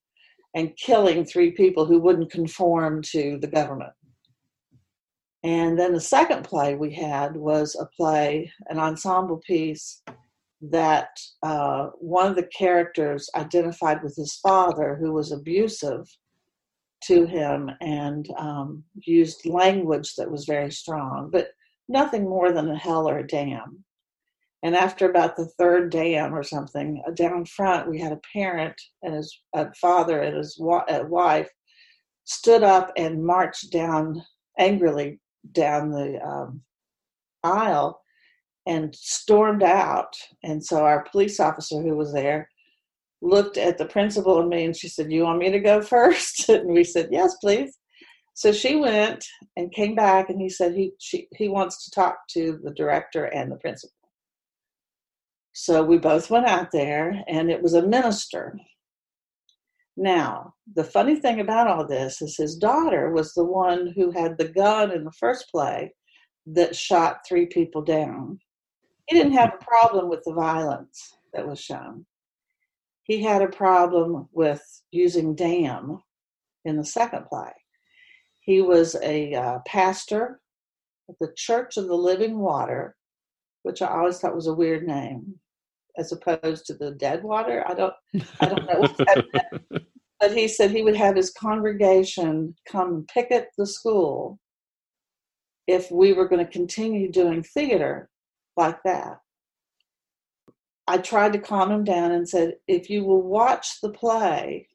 [0.54, 3.92] and killing three people who wouldn't conform to the government.
[5.44, 10.02] And then the second play we had was a play, an ensemble piece
[10.62, 11.10] that
[11.42, 16.08] uh, one of the characters identified with his father, who was abusive
[17.04, 21.48] to him and um, used language that was very strong, but
[21.88, 23.84] nothing more than a hell or a damn.
[24.66, 28.74] And after about the third damn or something, uh, down front, we had a parent
[29.00, 31.48] and his a father and his wife
[32.24, 34.24] stood up and marched down
[34.58, 35.20] angrily
[35.52, 36.62] down the um,
[37.44, 38.00] aisle
[38.66, 40.16] and stormed out.
[40.42, 42.50] And so our police officer who was there
[43.22, 46.48] looked at the principal and me and she said, You want me to go first?
[46.48, 47.78] and we said, Yes, please.
[48.34, 49.24] So she went
[49.56, 53.26] and came back and he said he she, he wants to talk to the director
[53.26, 53.95] and the principal.
[55.58, 58.58] So we both went out there and it was a minister
[59.96, 64.36] now, the funny thing about all this is his daughter was the one who had
[64.36, 65.94] the gun in the first play
[66.46, 68.38] that shot three people down.
[69.08, 72.04] He didn't have a problem with the violence that was shown.
[73.04, 76.02] He had a problem with using damn
[76.64, 77.52] in the second play.
[78.40, 80.40] He was a uh, pastor
[81.08, 82.96] at the Church of the Living Water,
[83.62, 85.40] which I always thought was a weird name
[85.98, 87.64] as opposed to the dead water.
[87.66, 87.94] I don't
[88.40, 89.24] I don't know what that
[89.72, 89.86] meant.
[90.20, 94.38] But he said he would have his congregation come picket the school
[95.66, 98.08] if we were going to continue doing theater
[98.56, 99.18] like that.
[100.86, 104.68] I tried to calm him down and said, if you will watch the play,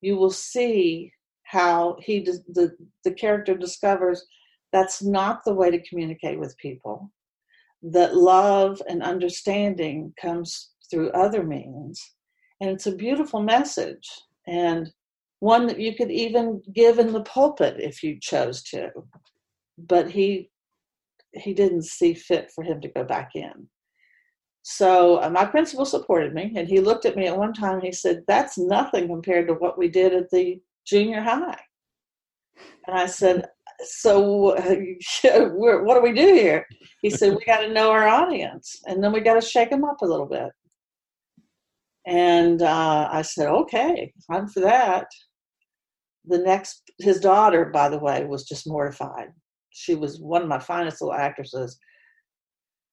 [0.00, 1.12] you will see
[1.44, 4.24] how he the the character discovers
[4.72, 7.10] that's not the way to communicate with people
[7.82, 12.00] that love and understanding comes through other means.
[12.60, 14.08] And it's a beautiful message
[14.46, 14.92] and
[15.40, 18.90] one that you could even give in the pulpit if you chose to.
[19.78, 20.50] But he
[21.34, 23.66] he didn't see fit for him to go back in.
[24.62, 27.84] So uh, my principal supported me, and he looked at me at one time and
[27.84, 31.58] he said, "That's nothing compared to what we did at the junior high."
[32.86, 33.46] And I said,
[33.84, 36.66] so what do we do here?
[37.00, 39.84] He said, we got to know our audience, and then we got to shake them
[39.84, 40.50] up a little bit.
[42.06, 45.06] And uh, I said, okay, I'm for that.
[46.24, 49.28] The next, his daughter, by the way, was just mortified.
[49.70, 51.78] She was one of my finest little actresses.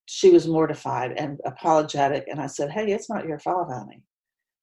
[0.06, 2.26] She was mortified and apologetic.
[2.28, 4.02] And I said, hey, it's not your fault, honey.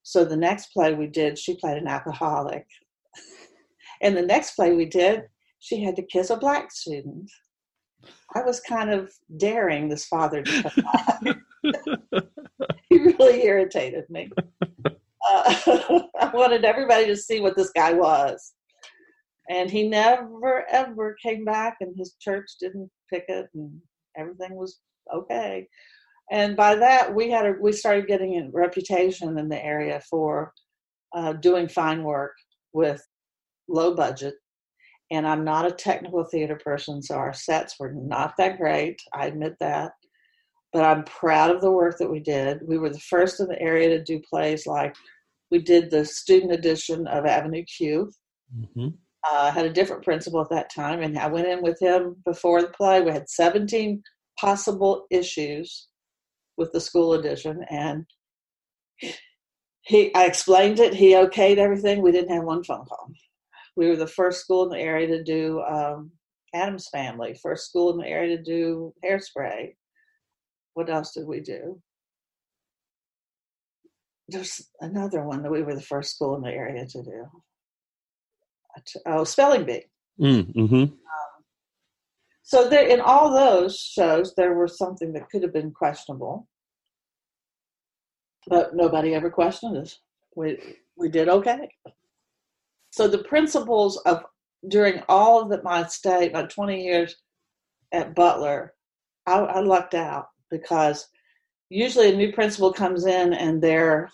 [0.03, 2.65] So the next play we did, she played an alcoholic.
[4.01, 5.23] and the next play we did,
[5.59, 7.29] she had to kiss a black student.
[8.35, 12.21] I was kind of daring this father to come by.
[12.89, 14.29] he really irritated me.
[14.85, 14.93] Uh,
[16.19, 18.53] I wanted everybody to see what this guy was.
[19.49, 23.79] And he never, ever came back, and his church didn't pick it, and
[24.17, 24.79] everything was
[25.13, 25.67] okay.
[26.31, 30.51] And by that, we had a, we started getting a reputation in the area for
[31.15, 32.33] uh, doing fine work
[32.73, 33.01] with
[33.69, 34.35] low budget
[35.11, 39.01] and I'm not a technical theater person, so our sets were not that great.
[39.13, 39.93] I admit that.
[40.73, 42.59] But I'm proud of the work that we did.
[42.67, 44.95] We were the first in the area to do plays like
[45.49, 48.11] we did the student edition of Avenue Q.
[48.55, 48.87] Mm-hmm.
[49.29, 52.61] Uh, had a different principal at that time, and I went in with him before
[52.61, 53.01] the play.
[53.01, 54.01] We had 17
[54.39, 55.87] possible issues
[56.57, 58.05] with the school edition, and
[59.81, 60.93] he I explained it.
[60.93, 62.01] He okayed everything.
[62.01, 63.09] We didn't have one phone call.
[63.77, 66.11] We were the first school in the area to do um,
[66.53, 69.75] Addams Family, first school in the area to do Hairspray.
[70.73, 71.79] what else did we do?
[74.27, 77.25] There's another one that we were the first school in the area to do.
[79.05, 79.85] Oh, spelling bee.
[80.19, 80.95] Mm, mm-hmm.
[82.41, 86.47] So there, in all those shows, there was something that could have been questionable,
[88.47, 89.99] but nobody ever questioned us.
[90.35, 90.57] We
[90.95, 91.69] we did okay.
[92.97, 94.23] So the principals of
[94.69, 97.15] during all of the, my stay, my 20 years
[97.91, 98.73] at Butler,
[99.27, 101.07] I, I lucked out because
[101.69, 104.09] usually a new principal comes in and they're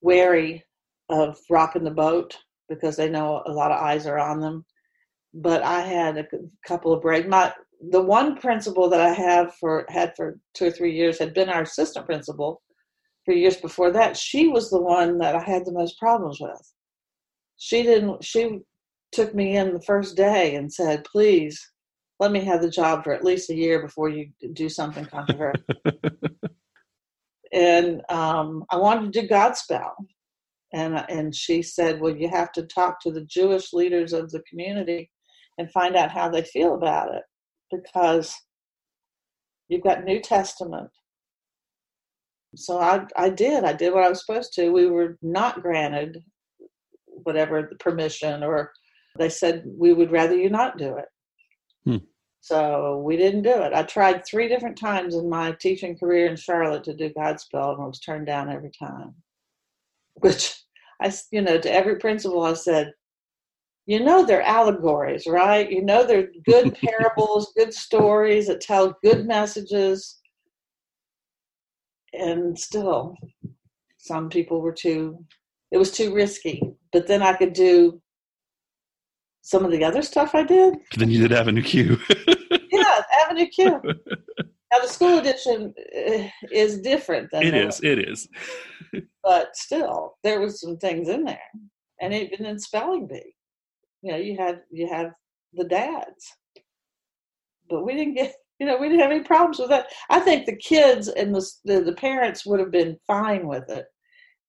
[0.00, 0.64] wary
[1.10, 2.36] of rocking the boat
[2.68, 4.64] because they know a lot of eyes are on them.
[5.32, 6.26] But I had a
[6.66, 7.28] couple of breaks.
[7.28, 7.54] My
[7.92, 11.48] the one principal that I have for had for two or three years had been
[11.48, 12.62] our assistant principal
[13.24, 14.16] for years before that.
[14.16, 16.60] She was the one that I had the most problems with.
[17.60, 18.24] She didn't.
[18.24, 18.60] She
[19.12, 21.60] took me in the first day and said, "Please
[22.18, 25.62] let me have the job for at least a year before you do something controversial."
[27.52, 29.92] and um, I wanted to do Godspell,
[30.72, 34.42] and and she said, "Well, you have to talk to the Jewish leaders of the
[34.48, 35.10] community
[35.58, 37.24] and find out how they feel about it,
[37.70, 38.34] because
[39.68, 40.88] you've got New Testament."
[42.56, 44.70] So I I did I did what I was supposed to.
[44.70, 46.24] We were not granted
[47.24, 48.72] whatever the permission, or
[49.18, 51.06] they said we would rather you not do it.
[51.84, 52.04] Hmm.
[52.40, 53.74] So we didn't do it.
[53.74, 57.86] I tried three different times in my teaching career in Charlotte to do Godspell and
[57.86, 59.14] was turned down every time.
[60.14, 60.54] Which
[61.02, 62.92] I, you know, to every principal I said,
[63.86, 65.70] you know, they're allegories, right?
[65.70, 70.18] You know, they're good parables, good stories that tell good messages.
[72.12, 73.16] And still,
[73.98, 75.24] some people were too,
[75.70, 76.62] it was too risky.
[76.92, 78.00] But then I could do
[79.42, 80.74] some of the other stuff I did.
[80.96, 81.98] Then you did Avenue Q.
[82.72, 83.80] yeah, Avenue Q.
[84.72, 87.80] Now the school edition eh, is different than it is.
[87.82, 88.28] It is.
[89.24, 91.40] but still, there was some things in there,
[92.00, 93.34] and even in spelling bee,
[94.02, 95.12] you know, you had you had
[95.54, 96.36] the dads,
[97.68, 98.34] but we didn't get.
[98.60, 99.86] You know, we didn't have any problems with that.
[100.10, 103.86] I think the kids and the the, the parents would have been fine with it.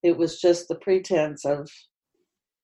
[0.03, 1.67] It was just the pretense of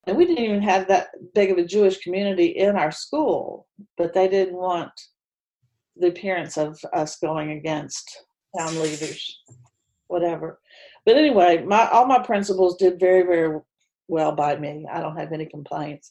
[0.06, 4.14] and we didn't even have that big of a Jewish community in our school, but
[4.14, 4.92] they didn't want
[5.96, 8.24] the appearance of us going against
[8.56, 9.42] town leaders,
[10.06, 10.60] whatever.
[11.04, 13.60] But anyway, my all my principals did very, very
[14.08, 14.86] well by me.
[14.90, 16.10] I don't have any complaints.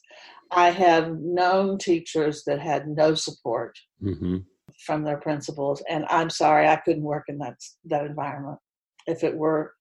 [0.50, 4.38] I have known teachers that had no support mm-hmm.
[4.86, 8.58] from their principals, and I'm sorry I couldn't work in that that environment.
[9.06, 9.74] If it were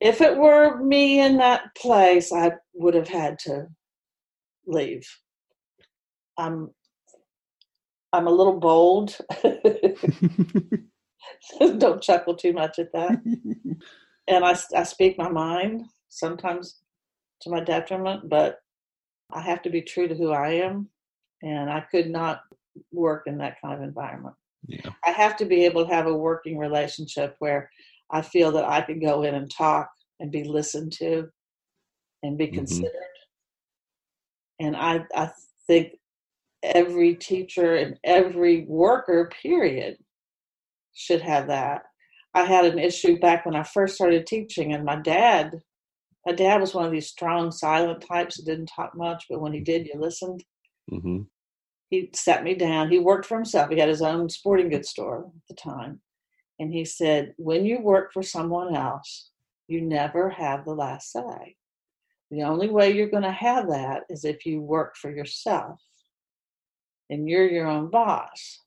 [0.00, 3.68] if it were me in that place, I would have had to
[4.66, 5.08] leave.
[6.36, 6.70] I'm
[8.12, 9.16] I'm a little bold.
[11.78, 13.20] Don't chuckle too much at that.
[14.28, 16.80] And I, I speak my mind sometimes
[17.42, 18.58] to my detriment, but
[19.32, 20.88] I have to be true to who I am.
[21.42, 22.40] And I could not
[22.92, 24.34] work in that kind of environment.
[24.66, 24.90] Yeah.
[25.06, 27.70] I have to be able to have a working relationship where
[28.10, 29.88] I feel that I can go in and talk
[30.20, 31.28] and be listened to
[32.22, 32.56] and be mm-hmm.
[32.56, 32.92] considered.
[34.60, 35.30] And I, I
[35.66, 35.92] think
[36.62, 39.96] every teacher and every worker, period,
[40.94, 41.82] should have that.
[42.34, 45.52] I had an issue back when I first started teaching, and my dad,
[46.26, 49.52] my dad was one of these strong, silent types that didn't talk much, but when
[49.52, 50.44] he did, you listened.
[50.92, 51.22] Mm-hmm.
[51.90, 52.90] He sat me down.
[52.90, 53.70] He worked for himself.
[53.70, 56.00] He had his own sporting goods store at the time.
[56.58, 59.30] And he said, When you work for someone else,
[59.68, 61.56] you never have the last say.
[62.30, 65.80] The only way you're going to have that is if you work for yourself
[67.08, 68.60] and you're your own boss.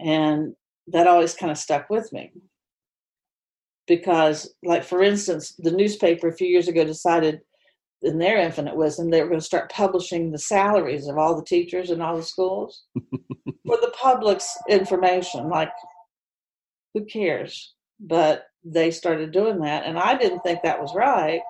[0.00, 0.54] And
[0.86, 2.32] that always kind of stuck with me.
[3.86, 7.40] Because, like, for instance, the newspaper a few years ago decided,
[8.02, 11.44] in their infinite wisdom, they were going to start publishing the salaries of all the
[11.44, 15.48] teachers in all the schools for the public's information.
[15.48, 15.72] Like,
[16.94, 17.74] who cares?
[18.00, 21.40] But they started doing that, and I didn't think that was right.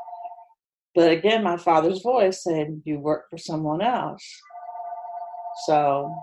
[0.95, 4.25] But again, my father's voice said, You work for someone else.
[5.67, 6.15] So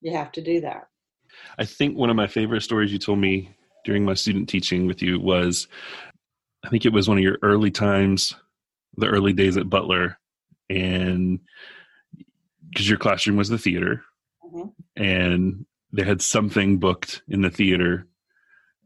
[0.00, 0.84] you have to do that.
[1.58, 3.54] I think one of my favorite stories you told me
[3.84, 5.68] during my student teaching with you was
[6.64, 8.34] I think it was one of your early times,
[8.96, 10.18] the early days at Butler,
[10.68, 11.40] and
[12.68, 14.04] because your classroom was the theater,
[14.44, 14.68] mm-hmm.
[15.02, 18.06] and they had something booked in the theater,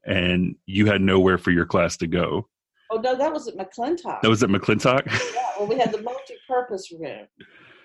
[0.05, 2.49] and you had nowhere for your class to go.
[2.91, 4.23] Oh no, that was at McClintock.
[4.23, 5.07] That was at McClintock.
[5.07, 7.27] yeah, well, we had the multi-purpose room,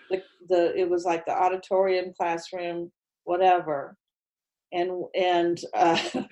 [0.10, 2.92] the, the it was like the auditorium classroom
[3.24, 3.96] whatever
[4.72, 5.98] and and uh,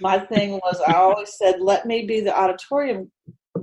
[0.00, 3.10] my thing was I always said, let me be the auditorium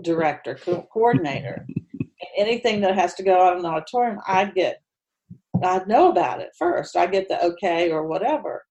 [0.02, 1.66] director, co- coordinator.
[2.38, 4.82] Anything that has to go on in the auditorium, I'd get,
[5.66, 6.96] I'd know about it first.
[6.96, 8.64] I get the okay or whatever.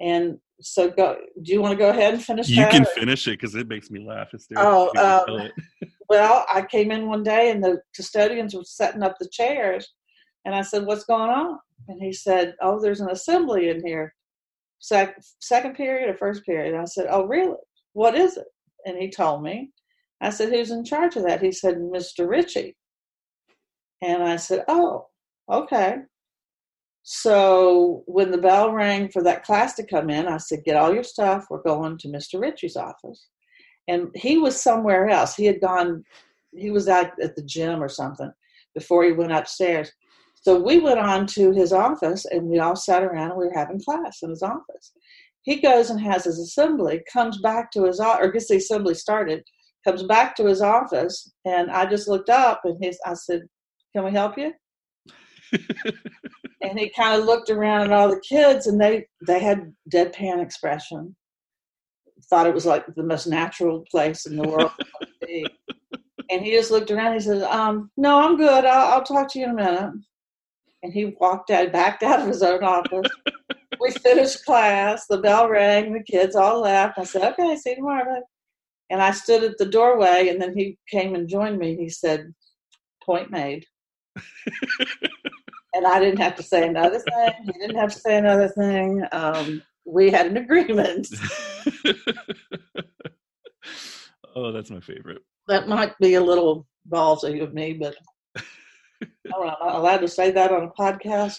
[0.00, 1.16] And so, go.
[1.42, 2.48] Do you want to go ahead and finish?
[2.48, 4.28] You can or- finish it because it makes me laugh.
[4.32, 5.50] It's Oh, um.
[6.08, 9.92] Well, I came in one day and the custodians were setting up the chairs,
[10.44, 11.58] and I said, "What's going on?"
[11.88, 14.14] And he said, "Oh, there's an assembly in here,
[14.78, 17.56] sec- second period or first period." And I said, "Oh, really?
[17.92, 18.46] What is it?"
[18.86, 19.72] And he told me.
[20.20, 22.28] I said, "Who's in charge of that?" He said, "Mr.
[22.28, 22.76] Ritchie."
[24.02, 25.08] And I said, "Oh,
[25.50, 25.96] okay."
[27.08, 30.92] So when the bell rang for that class to come in, I said, "Get all
[30.92, 31.46] your stuff.
[31.48, 32.40] We're going to Mr.
[32.40, 33.28] Ritchie's office."
[33.86, 35.36] And he was somewhere else.
[35.36, 36.04] He had gone.
[36.52, 38.32] He was out at the gym or something
[38.74, 39.92] before he went upstairs.
[40.34, 43.54] So we went on to his office and we all sat around and we were
[43.54, 44.92] having class in his office.
[45.42, 49.44] He goes and has his assembly, comes back to his or gets the assembly started,
[49.84, 53.42] comes back to his office, and I just looked up and he's I said,
[53.94, 54.52] Can we help you?
[56.62, 60.42] and he kind of looked around at all the kids and they they had deadpan
[60.42, 61.14] expression.
[62.28, 65.46] Thought it was like the most natural place in the world to be.
[66.28, 67.14] And he just looked around.
[67.14, 68.64] He says, um, "No, I'm good.
[68.64, 69.92] I'll, I'll talk to you in a minute."
[70.82, 73.08] And he walked out, backed out of his own office.
[73.80, 75.06] we finished class.
[75.06, 75.92] The bell rang.
[75.92, 76.98] The kids all left.
[76.98, 78.22] I said, "Okay, see you tomorrow."
[78.90, 81.76] And I stood at the doorway, and then he came and joined me.
[81.76, 82.34] He said,
[83.04, 83.64] "Point made."
[85.76, 87.30] And I didn't have to say another thing.
[87.44, 89.04] He didn't have to say another thing.
[89.12, 91.06] Um, we had an agreement.
[94.34, 95.22] oh, that's my favorite.
[95.48, 97.94] That might be a little ballsy of me, but
[98.36, 98.42] I
[99.30, 99.56] don't know.
[99.60, 101.38] Am I allowed to say that on a podcast?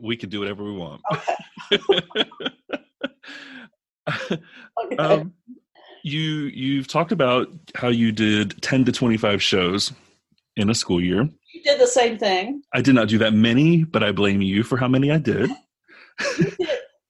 [0.00, 1.02] We can do whatever we want.
[1.12, 1.34] Okay.
[4.98, 5.34] um,
[6.04, 9.92] you you've talked about how you did 10 to 25 shows
[10.56, 11.28] in a school year.
[11.64, 12.62] You did the same thing.
[12.72, 15.50] I did not do that many, but I blame you for how many I did.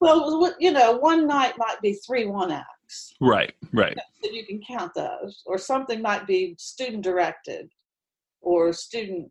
[0.01, 3.97] Well, you know, one night might be three one acts, Right, right.
[4.21, 7.69] so you can count those, or something might be student directed,
[8.41, 9.31] or student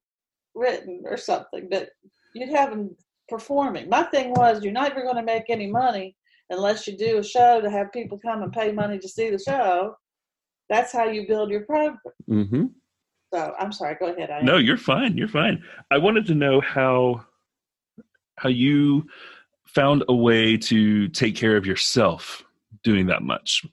[0.56, 1.68] written, or something.
[1.70, 1.90] But
[2.34, 2.96] you'd have them
[3.28, 3.90] performing.
[3.90, 6.16] My thing was, you're not even going to make any money
[6.50, 9.40] unless you do a show to have people come and pay money to see the
[9.40, 9.94] show.
[10.70, 11.98] That's how you build your program.
[12.28, 12.66] hmm
[13.34, 13.96] So I'm sorry.
[14.00, 14.30] Go ahead.
[14.30, 15.18] I No, you're fine.
[15.18, 15.64] You're fine.
[15.90, 17.26] I wanted to know how
[18.38, 19.08] how you
[19.68, 22.44] found a way to take care of yourself
[22.84, 23.66] doing that much.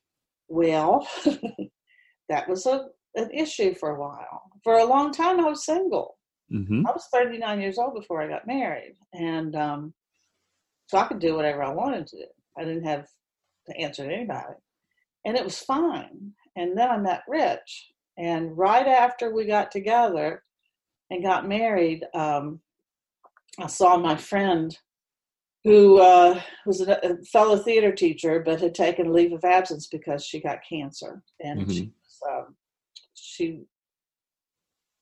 [0.48, 1.08] Well,
[2.28, 4.42] that was a an issue for a while.
[4.62, 6.18] For a long time, I was single.
[6.50, 9.94] hmm I was 39 years old before I got married, and um,
[10.86, 12.24] so I could do whatever I wanted to do.
[12.56, 13.06] I didn't have
[13.66, 14.54] to answer to anybody,
[15.24, 16.32] and it was fine.
[16.54, 20.42] And then I met Rich, and right after we got together
[21.10, 22.60] and got married, um,
[23.60, 24.76] I saw my friend
[25.64, 30.40] who uh, was a, fellow theater teacher, but had taken leave of absence because she
[30.40, 32.56] got cancer, and she was, um,
[33.14, 33.62] she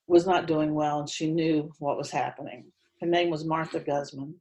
[0.07, 2.65] was not doing well, and she knew what was happening.
[3.01, 4.35] Her name was Martha Guzman,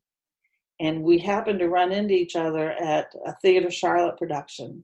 [0.80, 4.84] and we happened to run into each other at a Theater Charlotte production,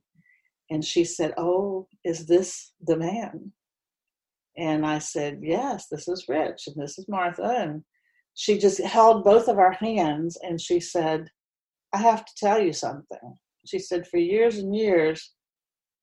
[0.69, 3.51] and she said, "Oh, is this the man?"
[4.57, 7.83] And I said, "Yes, this is Rich, and this is Martha." And
[8.33, 11.29] she just held both of our hands, and she said,
[11.93, 15.33] "I have to tell you something." She said, "For years and years,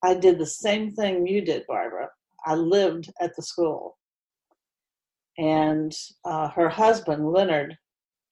[0.02, 2.10] I did the same thing you did, Barbara.
[2.46, 3.98] I lived at the school."
[5.38, 5.94] and
[6.24, 7.78] uh, her husband leonard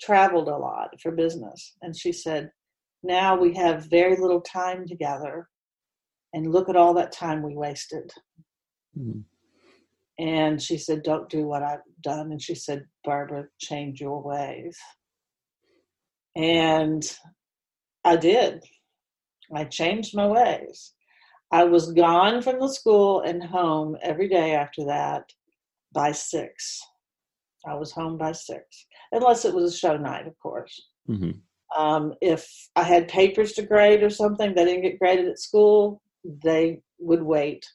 [0.01, 2.51] traveled a lot for business and she said
[3.03, 5.49] now we have very little time together
[6.35, 8.13] and look at all that time we wasted
[8.99, 9.25] Mhm.
[10.19, 12.31] And she said don't do what i've done.
[12.33, 14.79] And she said barbara change your ways.
[16.37, 17.03] And
[18.05, 18.63] i did.
[19.55, 20.93] I changed my ways.
[21.53, 25.25] I was gone from the school and home every day after that
[25.93, 26.81] by six.
[27.67, 30.75] I was home by six, unless it was a show night, of course.
[31.07, 31.31] hmm
[31.77, 36.01] Um, if I had papers to grade or something that didn't get graded at school,
[36.25, 37.67] they would wait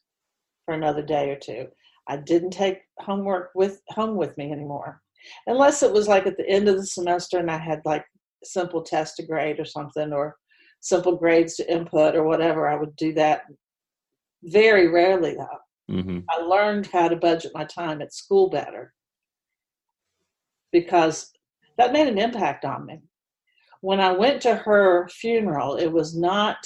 [0.66, 1.68] for another day or two.
[2.12, 5.01] I didn't take homework with home with me anymore,
[5.47, 8.05] unless it was like at the end of the semester and I had like
[8.43, 10.36] simple test to grade or something, or
[10.82, 12.68] simple grades to input or whatever.
[12.68, 13.43] I would do that.
[14.43, 15.59] Very rarely, though.
[15.89, 18.93] hmm I learned how to budget my time at school better
[20.72, 21.32] because
[21.78, 23.01] that made an impact on me.
[23.82, 26.57] when I went to her funeral, it was not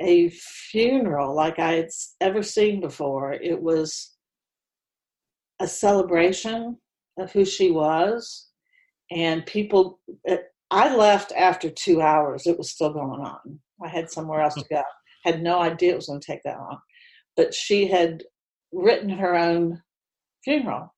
[0.00, 3.32] a funeral like I had ever seen before.
[3.32, 4.16] It was
[5.60, 6.78] a celebration
[7.18, 8.48] of who she was,
[9.10, 10.00] and people.
[10.70, 12.46] I left after two hours.
[12.46, 13.58] It was still going on.
[13.82, 14.82] I had somewhere else to go.
[15.24, 16.78] Had no idea it was going to take that long,
[17.36, 18.22] but she had
[18.72, 19.82] written her own
[20.44, 20.94] funeral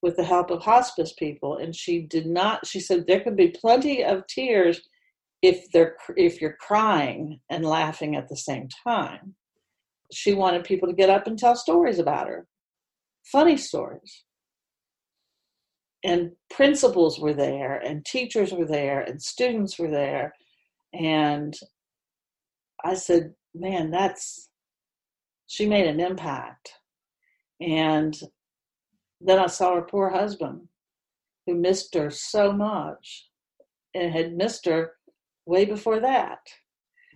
[0.00, 2.66] with the help of hospice people, and she did not.
[2.66, 4.80] She said there could be plenty of tears
[5.42, 9.34] if they're if you're crying and laughing at the same time.
[10.12, 12.46] She wanted people to get up and tell stories about her,
[13.24, 14.24] funny stories.
[16.04, 20.34] And principals were there, and teachers were there, and students were there.
[20.92, 21.56] And
[22.84, 24.48] I said, Man, that's,
[25.46, 26.72] she made an impact.
[27.60, 28.18] And
[29.20, 30.68] then I saw her poor husband,
[31.46, 33.28] who missed her so much
[33.94, 34.92] and had missed her
[35.46, 36.40] way before that.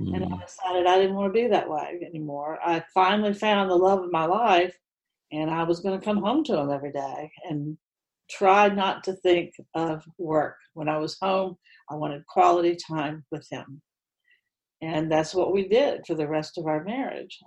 [0.00, 0.14] Mm.
[0.14, 0.46] And I mm.
[0.46, 2.58] decided I didn't want to be that way anymore.
[2.64, 4.76] I finally found the love of my life,
[5.32, 7.76] and I was going to come home to him every day and
[8.30, 10.56] try not to think of work.
[10.74, 11.56] When I was home,
[11.90, 13.80] I wanted quality time with him.
[14.82, 17.38] And that's what we did for the rest of our marriage.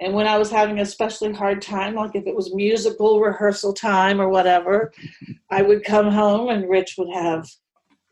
[0.00, 3.74] And when I was having a especially hard time, like if it was musical rehearsal
[3.74, 4.92] time or whatever,
[5.50, 7.46] I would come home and Rich would have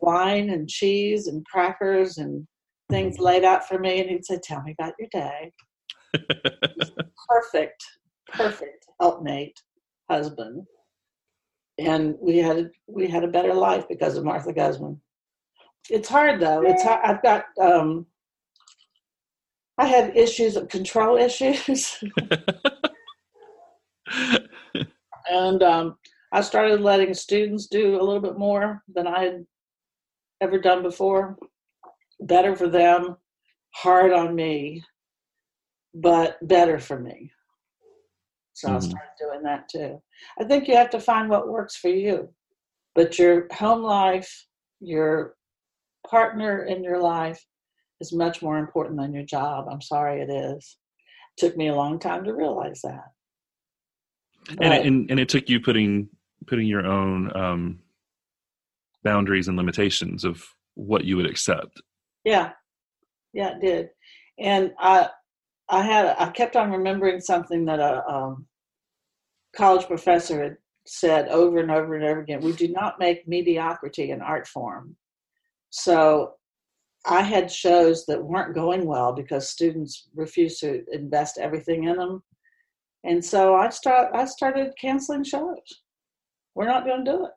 [0.01, 2.47] wine and cheese and crackers and
[2.91, 4.01] things laid out for me.
[4.01, 5.53] And he'd say, Tell me about your day.
[7.29, 7.83] perfect,
[8.33, 9.61] perfect helpmate
[10.11, 10.67] husband.
[11.79, 15.01] And we had we had a better life because of Martha Guzman.
[15.91, 16.63] It's hard though.
[16.63, 17.01] It's hard.
[17.05, 18.07] I've got um,
[19.79, 22.03] I have issues of control issues.
[25.31, 25.97] and um,
[26.33, 29.47] I started letting students do a little bit more than I had
[30.41, 31.39] ever done before.
[32.21, 33.17] Better for them,
[33.75, 34.83] hard on me,
[35.95, 37.31] but better for me.
[38.59, 38.77] So mm-hmm.
[38.77, 40.03] I started doing that too.
[40.41, 42.29] I think you have to find what works for you.
[42.97, 44.47] But your home life,
[44.81, 45.37] your
[46.09, 47.41] partner in your life
[48.01, 49.69] is much more important than your job.
[49.71, 50.77] I'm sorry it is.
[51.37, 53.05] It took me a long time to realize that.
[54.49, 56.09] But, and, it, and, and it took you putting
[56.47, 57.79] putting your own um,
[59.05, 60.43] boundaries and limitations of
[60.75, 61.81] what you would accept.
[62.25, 62.53] Yeah,
[63.33, 63.91] yeah, it did.
[64.41, 65.11] And I,
[65.69, 68.47] I had, I kept on remembering something that a um,
[69.57, 72.41] college professor had said over and over and over again.
[72.41, 74.97] We do not make mediocrity an art form.
[75.71, 76.35] So
[77.07, 82.23] I had shows that weren't going well because students refused to invest everything in them.
[83.05, 85.83] And so I start I started canceling shows.
[86.55, 87.31] We're not going to do it.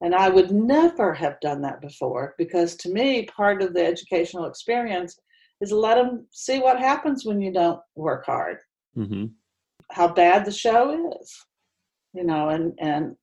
[0.00, 4.46] And I would never have done that before because to me, part of the educational
[4.46, 5.18] experience
[5.60, 8.58] is let them see what happens when you don't work hard,
[8.96, 9.26] mm-hmm.
[9.94, 11.46] How bad the show is,
[12.12, 13.16] you know, and, and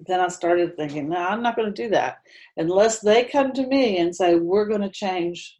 [0.00, 2.18] then I started thinking, no, I'm not going to do that.
[2.56, 5.56] Unless they come to me and say, we're going to change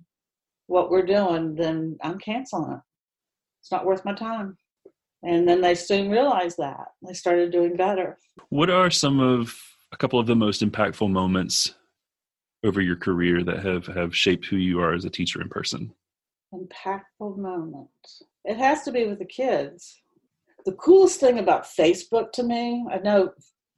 [0.66, 2.80] what we're doing, then I'm canceling it.
[3.60, 4.56] It's not worth my time.
[5.22, 6.88] And then they soon realized that.
[7.06, 8.18] They started doing better.
[8.50, 9.56] What are some of
[9.92, 11.74] a couple of the most impactful moments
[12.64, 15.92] over your career that have have shaped who you are as a teacher in person
[16.52, 20.00] impactful moments it has to be with the kids
[20.68, 23.30] the coolest thing about facebook to me i know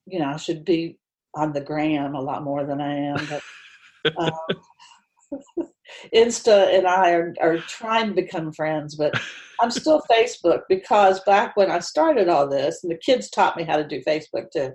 [0.06, 0.98] you know i should be
[1.34, 5.66] on the gram a lot more than i am but um,
[6.14, 9.14] insta and i are, are trying to become friends but
[9.60, 13.62] i'm still facebook because back when i started all this and the kids taught me
[13.62, 14.72] how to do facebook too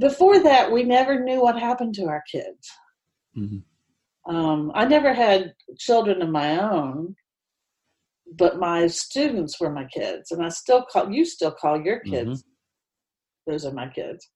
[0.00, 2.70] before that, we never knew what happened to our kids.
[3.36, 4.34] Mm-hmm.
[4.34, 7.14] Um, I never had children of my own,
[8.36, 12.42] but my students were my kids, and I still call you still call your kids.
[12.42, 13.50] Mm-hmm.
[13.50, 14.28] Those are my kids.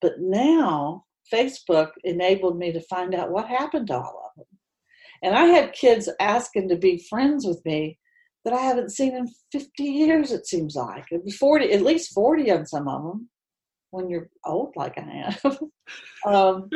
[0.00, 4.58] But now Facebook enabled me to find out what happened to all of them.
[5.22, 7.98] And I had kids asking to be friends with me
[8.44, 11.04] that I haven't seen in 50 years, it seems like.
[11.38, 13.28] 40, at least 40 on some of them
[13.90, 15.58] when you're old like I am.
[16.34, 16.70] um,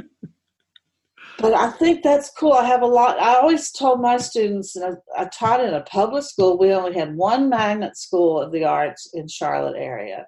[1.39, 2.53] but I think that's cool.
[2.53, 3.21] I have a lot.
[3.21, 6.59] I always told my students, and I, I, taught in a public school.
[6.59, 10.27] We only had one magnet school of the arts in Charlotte area,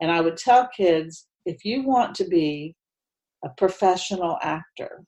[0.00, 2.74] and I would tell kids if you want to be
[3.44, 5.04] a professional actor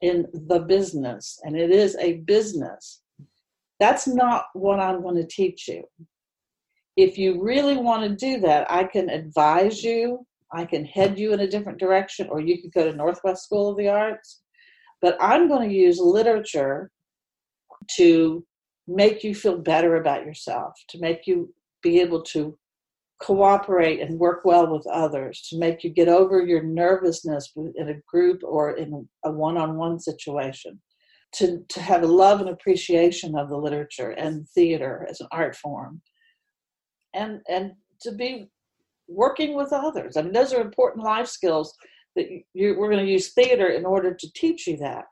[0.00, 3.02] in the business, and it is a business,
[3.80, 5.84] that's not what I'm going to teach you.
[6.96, 11.32] If you really want to do that, I can advise you I can head you
[11.32, 14.42] in a different direction, or you could go to Northwest School of the Arts.
[15.02, 16.90] But I'm going to use literature
[17.96, 18.44] to
[18.88, 22.56] make you feel better about yourself, to make you be able to
[23.20, 28.00] cooperate and work well with others, to make you get over your nervousness in a
[28.06, 30.80] group or in a one on one situation,
[31.34, 35.56] to, to have a love and appreciation of the literature and theater as an art
[35.56, 36.00] form,
[37.14, 38.48] and, and to be
[39.08, 40.16] working with others.
[40.16, 41.74] I mean, those are important life skills
[42.16, 45.04] that you, we're going to use theater in order to teach you that.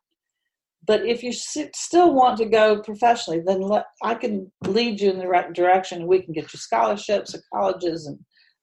[0.86, 5.18] But if you still want to go professionally, then let, I can lead you in
[5.18, 8.18] the right direction and we can get you scholarships at colleges and,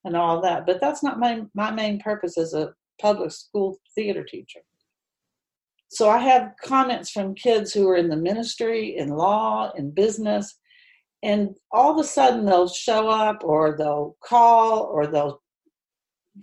[0.05, 0.65] and all that.
[0.67, 4.59] But that's not my, my main purpose as a public school theater teacher.
[5.89, 10.57] So I have comments from kids who are in the ministry, in law, in business,
[11.23, 15.40] and all of a sudden they'll show up or they'll call or they'll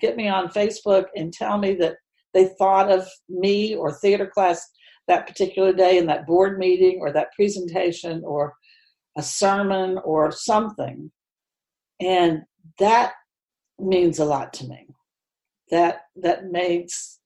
[0.00, 1.96] get me on Facebook and tell me that
[2.34, 4.66] they thought of me or theater class
[5.06, 8.54] that particular day in that board meeting or that presentation or
[9.16, 11.10] a sermon or something.
[12.00, 12.42] And
[12.78, 13.14] that
[13.78, 14.86] means a lot to me.
[15.70, 17.18] That that makes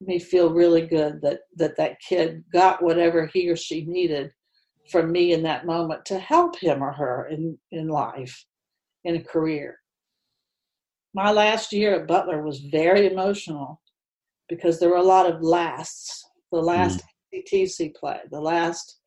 [0.00, 4.30] me feel really good that that that kid got whatever he or she needed
[4.90, 8.44] from me in that moment to help him or her in in life
[9.04, 9.78] in a career
[11.14, 13.80] my last year at butler was very emotional
[14.48, 17.94] because there were a lot of lasts the last mm.
[17.96, 19.00] Play, the last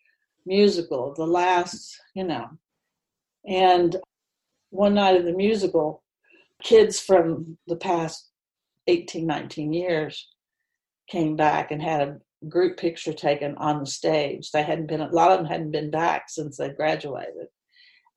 [0.45, 2.49] musical, the last, you know.
[3.47, 3.95] And
[4.69, 6.03] one night of the musical,
[6.61, 8.29] kids from the past
[8.87, 10.27] 18, 19 years
[11.09, 12.17] came back and had a
[12.49, 14.51] group picture taken on the stage.
[14.51, 17.47] They hadn't been, a lot of them hadn't been back since they graduated.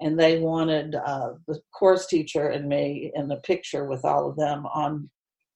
[0.01, 4.37] And they wanted uh, the course teacher and me in the picture with all of
[4.37, 5.11] them on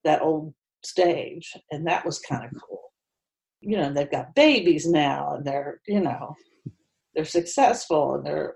[0.04, 0.52] that old
[0.84, 1.54] stage.
[1.70, 2.84] And that was kind of cool
[3.64, 6.34] you know they've got babies now and they're you know
[7.14, 8.54] they're successful and they're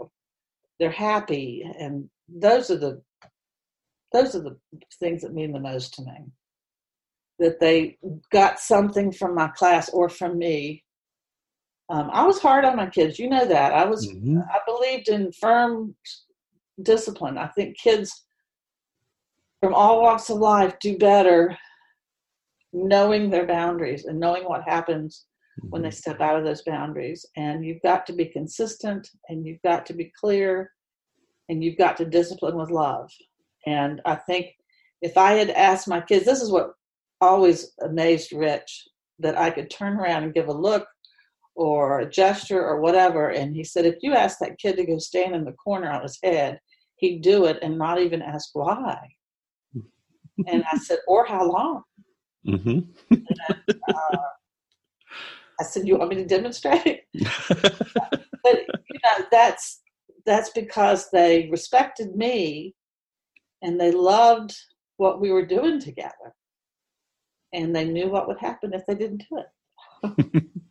[0.78, 3.00] they're happy and those are the
[4.12, 4.56] those are the
[5.00, 6.26] things that mean the most to me
[7.38, 7.96] that they
[8.32, 10.84] got something from my class or from me
[11.90, 14.38] um, i was hard on my kids you know that i was mm-hmm.
[14.52, 15.94] i believed in firm
[16.82, 18.24] discipline i think kids
[19.60, 21.56] from all walks of life do better
[22.72, 25.26] knowing their boundaries and knowing what happens
[25.60, 25.70] mm-hmm.
[25.70, 25.96] when they mm-hmm.
[25.96, 27.24] step out of those boundaries.
[27.36, 30.70] And you've got to be consistent and you've got to be clear
[31.48, 33.10] and you've got to discipline with love.
[33.66, 34.46] And I think
[35.02, 36.72] if I had asked my kids, this is what
[37.20, 38.86] always amazed Rich
[39.18, 40.86] that I could turn around and give a look
[41.58, 43.30] or a gesture or whatever.
[43.30, 46.02] And he said, if you asked that kid to go stand in the corner on
[46.02, 46.60] his head,
[46.96, 48.96] he'd do it and not even ask why.
[50.46, 51.82] and I said, or how long.
[52.46, 53.14] Mm-hmm.
[53.88, 54.16] uh,
[55.60, 57.74] I said, "You want me to demonstrate?" but
[58.44, 59.82] you know, that's
[60.24, 62.76] that's because they respected me,
[63.60, 64.56] and they loved
[64.96, 66.32] what we were doing together,
[67.52, 70.44] and they knew what would happen if they didn't do it.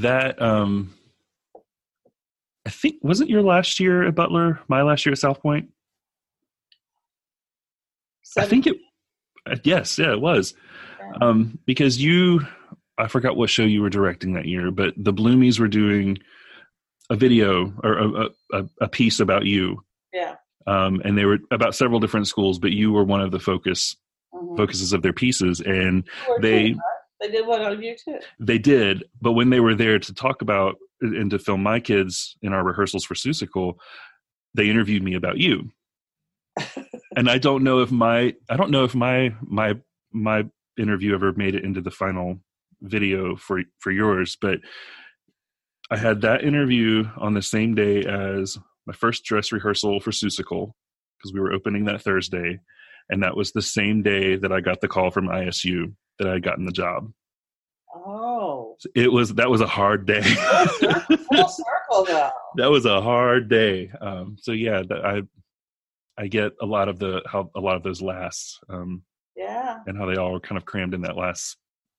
[0.00, 0.94] that um,
[2.66, 4.60] I think wasn't your last year at Butler.
[4.68, 5.70] My last year at South Point.
[8.38, 8.76] I think it.
[9.44, 10.54] Uh, yes, yeah, it was
[11.20, 12.40] um, because you
[12.98, 16.18] I forgot what show you were directing that year, but the Blumeys were doing
[17.10, 19.82] a video or a, a, a piece about you.
[20.12, 20.36] Yeah.
[20.66, 23.96] Um, and they were about several different schools, but you were one of the focus
[24.32, 24.56] mm-hmm.
[24.56, 26.04] focuses of their pieces, and
[26.40, 26.80] they too,
[27.22, 28.18] they did one on you too.
[28.40, 31.80] They did, but when they were there to talk about uh, and to film my
[31.80, 33.74] kids in our rehearsals for Seussical,
[34.54, 35.70] they interviewed me about you.
[37.16, 39.74] and I don't know if my I don't know if my my
[40.12, 40.44] my
[40.78, 42.38] interview ever made it into the final
[42.82, 44.58] video for for yours, but
[45.90, 50.72] I had that interview on the same day as my first dress rehearsal for Seussical
[51.18, 52.58] because we were opening that Thursday,
[53.08, 56.32] and that was the same day that I got the call from ISU that I
[56.34, 57.12] had gotten the job.
[57.94, 60.22] Oh, it was that was a hard day.
[60.22, 62.30] Full circle, though.
[62.56, 63.90] That was a hard day.
[64.00, 65.22] Um, so yeah, I
[66.18, 68.60] I get a lot of the how a lot of those lasts.
[68.68, 69.02] Um,
[69.36, 69.78] yeah.
[69.86, 71.56] And how they all were kind of crammed in that last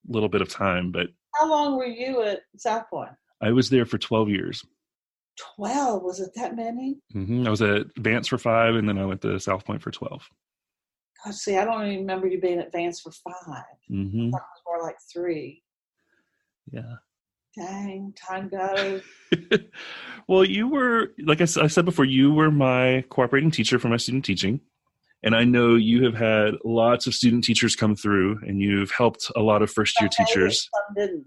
[0.08, 0.92] little bit of time.
[0.92, 3.10] But how long were you at South Point?
[3.40, 4.64] I was there for 12 years.
[5.56, 6.02] 12?
[6.02, 6.98] Was it that many?
[7.14, 7.46] Mm-hmm.
[7.46, 10.28] I was at Vance for five, and then I went to South Point for 12.
[11.24, 13.34] God, see, I don't even remember you being at Vance for 5
[13.90, 14.26] mm-hmm.
[14.26, 15.62] I thought it was more like three.
[16.70, 16.96] Yeah.
[17.56, 19.02] Dang, time goes.
[20.28, 23.96] well, you were, like I, I said before, you were my cooperating teacher for my
[23.96, 24.60] student teaching.
[25.22, 29.30] And I know you have had lots of student teachers come through and you've helped
[29.34, 30.68] a lot of first year teachers.
[30.72, 31.24] Some didn't.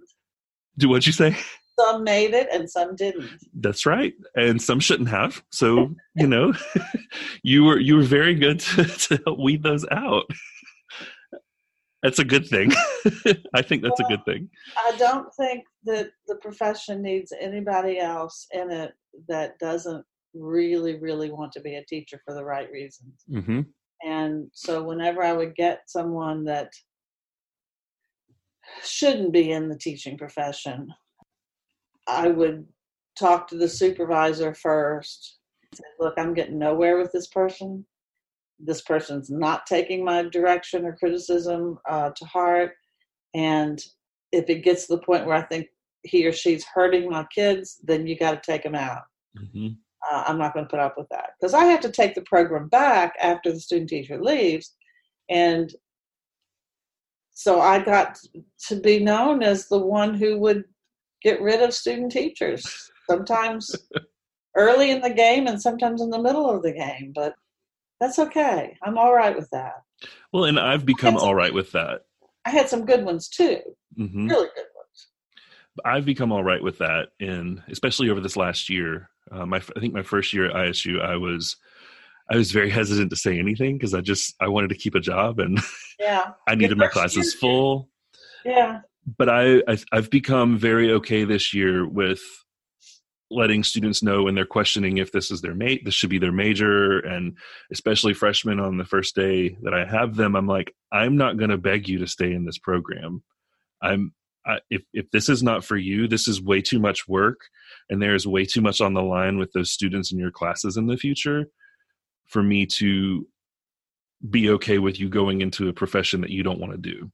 [0.77, 1.35] Do what you say?
[1.79, 3.29] Some made it and some didn't.
[3.53, 5.43] That's right, and some shouldn't have.
[5.51, 6.53] So you know,
[7.43, 10.25] you were you were very good to, to help weed those out.
[12.03, 12.71] That's a good thing.
[13.55, 14.49] I think that's well, a good thing.
[14.77, 18.93] I don't think that the profession needs anybody else in it
[19.27, 23.23] that doesn't really, really want to be a teacher for the right reasons.
[23.29, 23.61] Mm-hmm.
[24.05, 26.71] And so, whenever I would get someone that
[28.83, 30.93] shouldn't be in the teaching profession,
[32.07, 32.65] I would
[33.17, 35.37] talk to the supervisor first.
[35.73, 37.85] Say, Look, I'm getting nowhere with this person.
[38.59, 42.73] This person's not taking my direction or criticism uh, to heart.
[43.35, 43.79] And
[44.31, 45.67] if it gets to the point where I think
[46.03, 49.03] he or she's hurting my kids, then you got to take them out.
[49.37, 49.67] Mm-hmm.
[50.11, 52.21] Uh, I'm not going to put up with that because I have to take the
[52.21, 54.75] program back after the student teacher leaves.
[55.29, 55.73] And
[57.33, 58.17] so I got
[58.67, 60.63] to be known as the one who would
[61.27, 63.75] get rid of student teachers, sometimes
[64.55, 67.11] early in the game and sometimes in the middle of the game.
[67.13, 67.33] But
[67.99, 68.77] that's okay.
[68.81, 69.73] I'm all right with that.
[70.31, 72.01] Well, and I've become all right with that.
[72.45, 73.59] I had some good ones too,
[73.99, 74.27] mm-hmm.
[74.27, 75.07] really good ones.
[75.83, 79.09] I've become all right with that, and especially over this last year.
[79.29, 81.57] Uh, my, I think my first year at ISU, I was
[82.31, 85.01] I was very hesitant to say anything because I just I wanted to keep a
[85.01, 85.59] job and
[85.99, 87.89] yeah, I needed my classes full.
[88.45, 88.79] Yeah.
[89.17, 92.21] But I, I've become very okay this year with
[93.29, 96.31] letting students know when they're questioning if this is their mate this should be their
[96.31, 97.37] major and
[97.73, 101.49] especially freshmen on the first day that i have them i'm like i'm not going
[101.49, 103.21] to beg you to stay in this program
[103.81, 104.13] i'm
[104.45, 107.41] I, if if this is not for you this is way too much work
[107.89, 110.87] and there's way too much on the line with those students in your classes in
[110.87, 111.47] the future
[112.27, 113.27] for me to
[114.29, 117.11] be okay with you going into a profession that you don't want to do.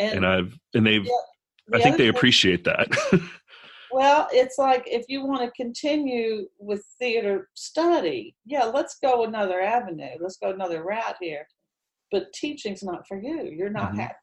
[0.00, 2.88] And, and I've and they've yeah, I think they appreciate that.
[3.92, 9.60] well, it's like if you want to continue with theater study, yeah, let's go another
[9.60, 10.16] avenue.
[10.18, 11.46] Let's go another route here.
[12.10, 13.44] But teaching's not for you.
[13.44, 14.00] You're not mm-hmm.
[14.00, 14.14] happy.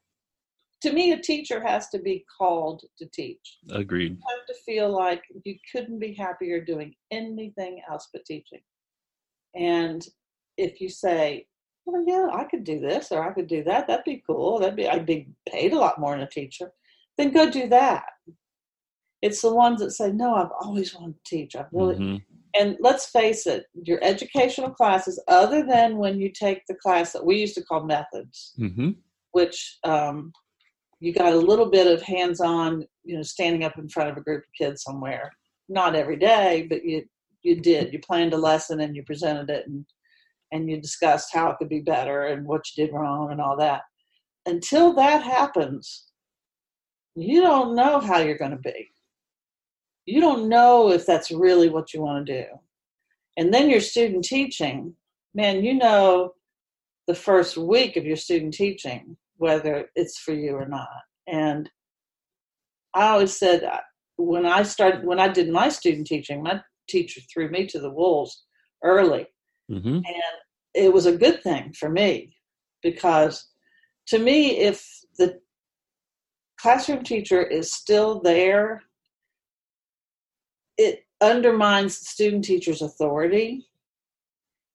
[0.82, 3.58] To me, a teacher has to be called to teach.
[3.70, 4.12] Agreed.
[4.12, 8.60] You have to feel like you couldn't be happier doing anything else but teaching.
[9.56, 10.06] And
[10.56, 11.46] if you say,
[11.88, 14.58] well, yeah, I could do this or I could do that, that'd be cool.
[14.58, 16.70] That'd be, I'd be paid a lot more than a teacher.
[17.16, 18.04] Then go do that.
[19.22, 21.56] It's the ones that say, no, I've always wanted to teach.
[21.56, 22.16] I've really, mm-hmm.
[22.54, 27.24] and let's face it, your educational classes, other than when you take the class that
[27.24, 28.90] we used to call methods, mm-hmm.
[29.32, 30.32] which um,
[31.00, 34.22] you got a little bit of hands-on, you know, standing up in front of a
[34.22, 35.32] group of kids somewhere.
[35.68, 37.04] Not every day, but you
[37.42, 37.92] you did.
[37.92, 39.84] You planned a lesson and you presented it and
[40.52, 43.56] and you discussed how it could be better and what you did wrong and all
[43.56, 43.82] that.
[44.46, 46.06] Until that happens,
[47.14, 48.88] you don't know how you're going to be.
[50.06, 52.46] You don't know if that's really what you want to do.
[53.36, 54.94] And then your student teaching,
[55.34, 56.32] man, you know
[57.06, 60.88] the first week of your student teaching whether it's for you or not.
[61.26, 61.70] And
[62.94, 63.80] I always said uh,
[64.16, 67.90] when I started, when I did my student teaching, my teacher threw me to the
[67.90, 68.44] wolves
[68.84, 69.26] early.
[69.70, 69.96] Mm-hmm.
[69.96, 70.04] And
[70.74, 72.36] it was a good thing for me
[72.82, 73.48] because
[74.08, 74.86] to me, if
[75.18, 75.38] the
[76.60, 78.82] classroom teacher is still there,
[80.76, 83.66] it undermines the student teacher's authority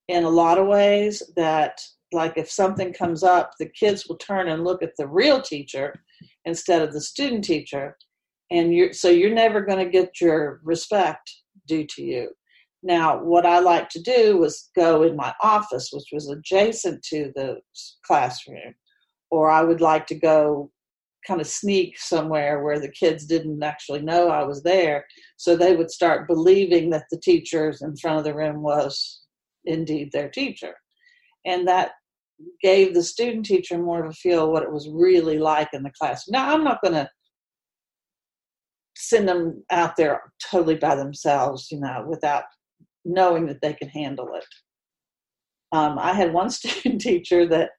[0.10, 1.82] in a lot of ways that
[2.12, 5.96] like if something comes up the kids will turn and look at the real teacher
[6.44, 7.96] instead of the student teacher
[8.54, 11.32] and you're so you're never going to get your respect
[11.68, 12.30] due to you.
[12.84, 17.32] Now, what I like to do was go in my office, which was adjacent to
[17.34, 17.60] the
[18.06, 18.76] classroom,
[19.32, 20.70] or I would like to go
[21.26, 25.06] kind of sneak somewhere where the kids didn't actually know I was there,
[25.38, 29.22] so they would start believing that the teacher in front of the room was
[29.64, 30.76] indeed their teacher.
[31.46, 31.92] And that
[32.62, 35.92] gave the student teacher more of a feel what it was really like in the
[35.98, 36.26] class.
[36.28, 37.10] Now, I'm not going to
[38.98, 40.22] send them out there
[40.52, 42.44] totally by themselves, you know, without
[43.06, 44.46] knowing that they can handle it.
[45.72, 47.72] Um, I had one student teacher that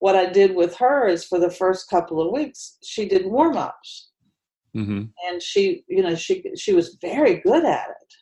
[0.00, 3.56] what I did with her is for the first couple of weeks, she did warm
[3.56, 4.10] ups.
[4.76, 5.04] Mm-hmm.
[5.26, 8.14] And she, you know, she she was very good at it.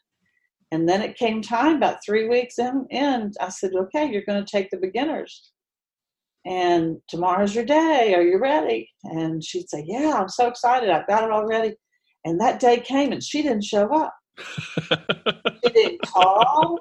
[0.72, 4.44] And then it came time about three weeks in, in I said, okay, you're going
[4.44, 5.52] to take the beginners.
[6.44, 8.14] And tomorrow's your day.
[8.14, 8.88] Are you ready?
[9.04, 10.90] And she'd say, yeah, I'm so excited.
[10.90, 11.74] I've got it already.
[12.24, 14.15] And that day came and she didn't show up.
[14.38, 16.78] She didn't call.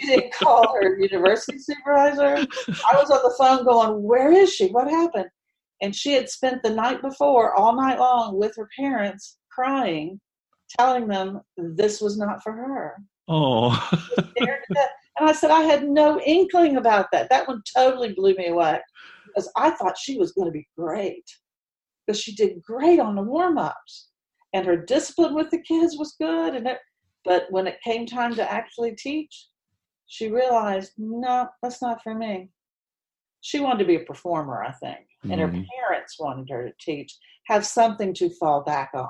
[0.00, 2.36] She didn't call her university supervisor.
[2.36, 4.68] I was on the phone going, Where is she?
[4.68, 5.28] What happened?
[5.80, 10.20] And she had spent the night before, all night long, with her parents, crying,
[10.78, 12.96] telling them this was not for her.
[13.28, 13.90] Oh.
[14.36, 17.28] and I said, I had no inkling about that.
[17.30, 18.80] That one totally blew me away
[19.26, 21.24] because I thought she was going to be great
[22.06, 24.08] because she did great on the warm ups
[24.52, 26.54] and her discipline with the kids was good.
[26.54, 26.78] And it,
[27.24, 29.46] but when it came time to actually teach,
[30.06, 32.50] she realized, no, that's not for me.
[33.40, 35.40] She wanted to be a performer, I think, and mm-hmm.
[35.40, 39.08] her parents wanted her to teach, have something to fall back on.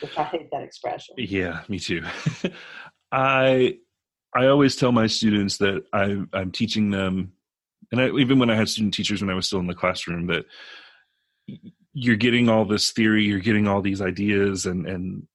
[0.00, 1.14] Which I hate that expression.
[1.18, 2.02] Yeah, me too.
[3.12, 3.76] I
[4.34, 7.32] I always tell my students that I, I'm teaching them,
[7.92, 10.26] and I, even when I had student teachers when I was still in the classroom,
[10.28, 10.46] that
[11.92, 15.26] you're getting all this theory, you're getting all these ideas and and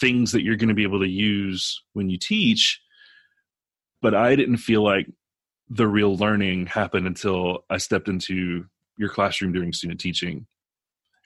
[0.00, 2.80] things that you're going to be able to use when you teach.
[4.00, 5.06] But I didn't feel like
[5.68, 8.66] the real learning happened until I stepped into
[8.96, 10.46] your classroom during student teaching,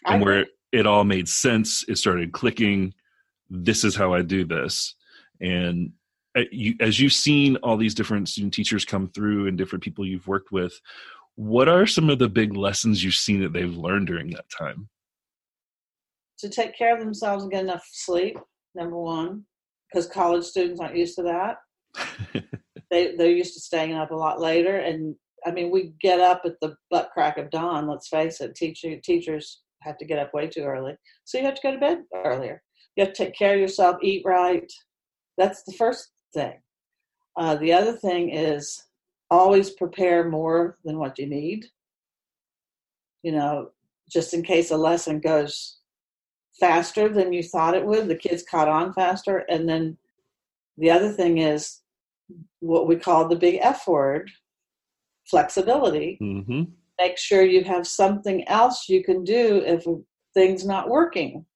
[0.07, 1.85] and where it, it all made sense.
[1.89, 2.95] It started clicking.
[3.51, 4.95] This is how I do this,
[5.41, 5.93] and
[6.37, 6.45] uh,
[6.81, 10.51] as you've seen all these different student teachers come through and different people you've worked
[10.51, 10.81] with,
[11.37, 14.89] what are some of the big lessons you've seen that they've learned during that time?
[16.41, 18.37] To take care of themselves and get enough sleep,
[18.75, 19.45] number one,
[19.91, 21.57] because college students aren't used to that.
[22.91, 25.15] they they're used to staying up a lot later, and
[25.47, 27.89] I mean we get up at the butt crack of dawn.
[27.89, 31.55] Let's face it, teaching teachers have to get up way too early, so you have
[31.55, 32.63] to go to bed earlier.
[32.97, 34.71] You have to take care of yourself, eat right.
[35.39, 36.61] That's the first thing.
[37.39, 38.83] Uh, the other thing is
[39.33, 41.65] always prepare more than what you need.
[43.23, 43.71] You know,
[44.11, 45.79] just in case a lesson goes
[46.61, 49.39] faster than you thought it would, the kids caught on faster.
[49.49, 49.97] And then
[50.77, 51.81] the other thing is
[52.61, 54.31] what we call the big F word
[55.31, 56.19] flexibility.
[56.21, 56.65] Mm-hmm.
[57.01, 59.87] Make sure you have something else you can do if
[60.35, 61.47] things not working.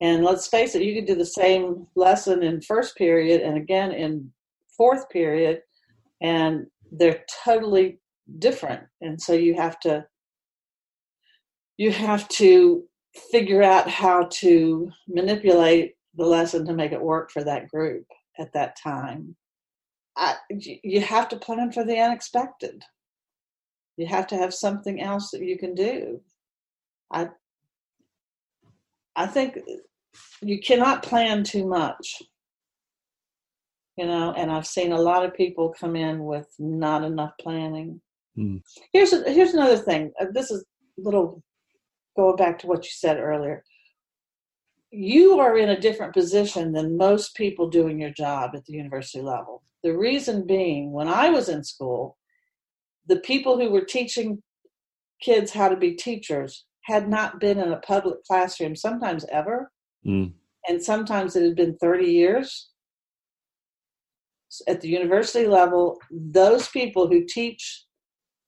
[0.00, 3.92] And let's face it, you could do the same lesson in first period and again
[3.92, 4.32] in
[4.76, 5.60] fourth period,
[6.24, 8.00] and they're totally
[8.38, 8.82] different.
[9.02, 10.06] And so you have to
[11.76, 12.84] you have to
[13.30, 18.06] figure out how to manipulate the lesson to make it work for that group
[18.38, 19.36] at that time.
[20.16, 22.82] I, you have to plan for the unexpected.
[23.96, 26.20] You have to have something else that you can do.
[27.12, 27.28] I
[29.16, 29.58] I think
[30.40, 32.22] you cannot plan too much.
[33.96, 38.00] You know, and I've seen a lot of people come in with not enough planning.
[38.36, 38.62] Mm.
[38.92, 40.12] Here's a, here's another thing.
[40.20, 40.64] Uh, this is
[40.98, 41.42] a little
[42.16, 43.62] going back to what you said earlier.
[44.90, 49.22] You are in a different position than most people doing your job at the university
[49.22, 49.62] level.
[49.82, 52.16] The reason being, when I was in school,
[53.06, 54.42] the people who were teaching
[55.20, 59.70] kids how to be teachers had not been in a public classroom, sometimes ever.
[60.06, 60.32] Mm.
[60.68, 62.70] And sometimes it had been 30 years.
[64.68, 67.84] At the university level, those people who teach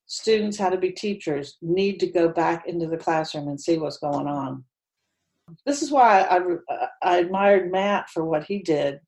[0.07, 3.99] students how to be teachers need to go back into the classroom and see what's
[3.99, 4.65] going on.
[5.65, 6.41] This is why I,
[7.03, 9.01] I admired Matt for what he did,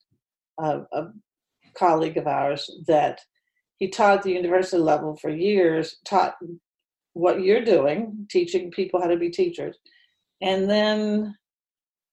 [0.61, 1.07] uh, a
[1.73, 3.21] colleague of ours, that
[3.77, 6.35] he taught at the university level for years, taught
[7.13, 9.77] what you're doing, teaching people how to be teachers.
[10.41, 11.35] And then,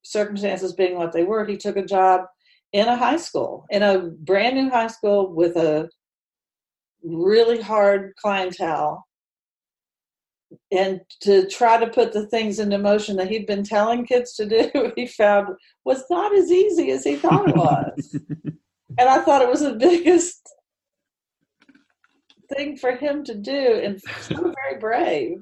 [0.03, 2.23] circumstances being what they were, he took a job
[2.73, 5.89] in a high school, in a brand new high school with a
[7.03, 9.07] really hard clientele.
[10.71, 14.47] And to try to put the things into motion that he'd been telling kids to
[14.47, 15.49] do, he found
[15.85, 18.17] was not as easy as he thought it was.
[18.99, 20.43] and I thought it was the biggest
[22.55, 25.39] thing for him to do and so very brave.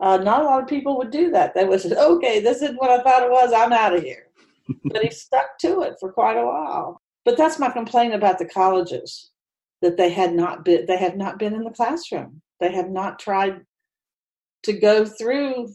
[0.00, 1.54] Uh, not a lot of people would do that.
[1.54, 4.26] They would say, okay, this is what I thought it was, I'm out of here.
[4.84, 7.00] But he stuck to it for quite a while.
[7.24, 9.30] But that's my complaint about the colleges
[9.80, 12.42] that they had not been they have not been in the classroom.
[12.60, 13.62] They have not tried
[14.64, 15.74] to go through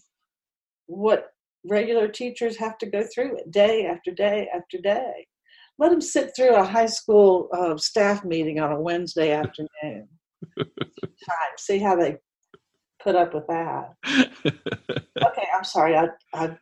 [0.87, 1.27] what
[1.65, 5.27] regular teachers have to go through it day after day after day.
[5.79, 10.07] Let them sit through a high school uh, staff meeting on a Wednesday afternoon
[10.57, 11.53] time.
[11.57, 12.17] See how they
[13.03, 13.93] put up with that.
[14.45, 15.95] okay, I'm sorry.
[15.95, 16.57] I I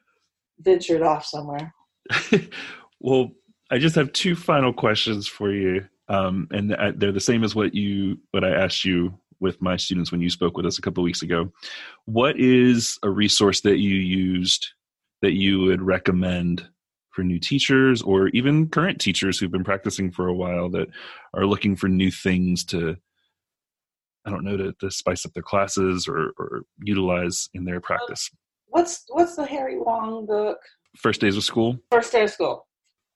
[0.59, 1.73] ventured off somewhere.
[2.99, 3.31] well,
[3.71, 7.73] I just have two final questions for you, um, and they're the same as what
[7.73, 11.03] you what I asked you with my students when you spoke with us a couple
[11.03, 11.51] weeks ago.
[12.05, 14.67] What is a resource that you used
[15.21, 16.67] that you would recommend
[17.09, 20.87] for new teachers or even current teachers who've been practicing for a while that
[21.33, 22.97] are looking for new things to
[24.25, 28.29] I don't know to, to spice up their classes or, or utilize in their practice.
[28.67, 30.57] What's what's the Harry Wong book?
[30.97, 31.79] First days of school?
[31.91, 32.67] First day of school.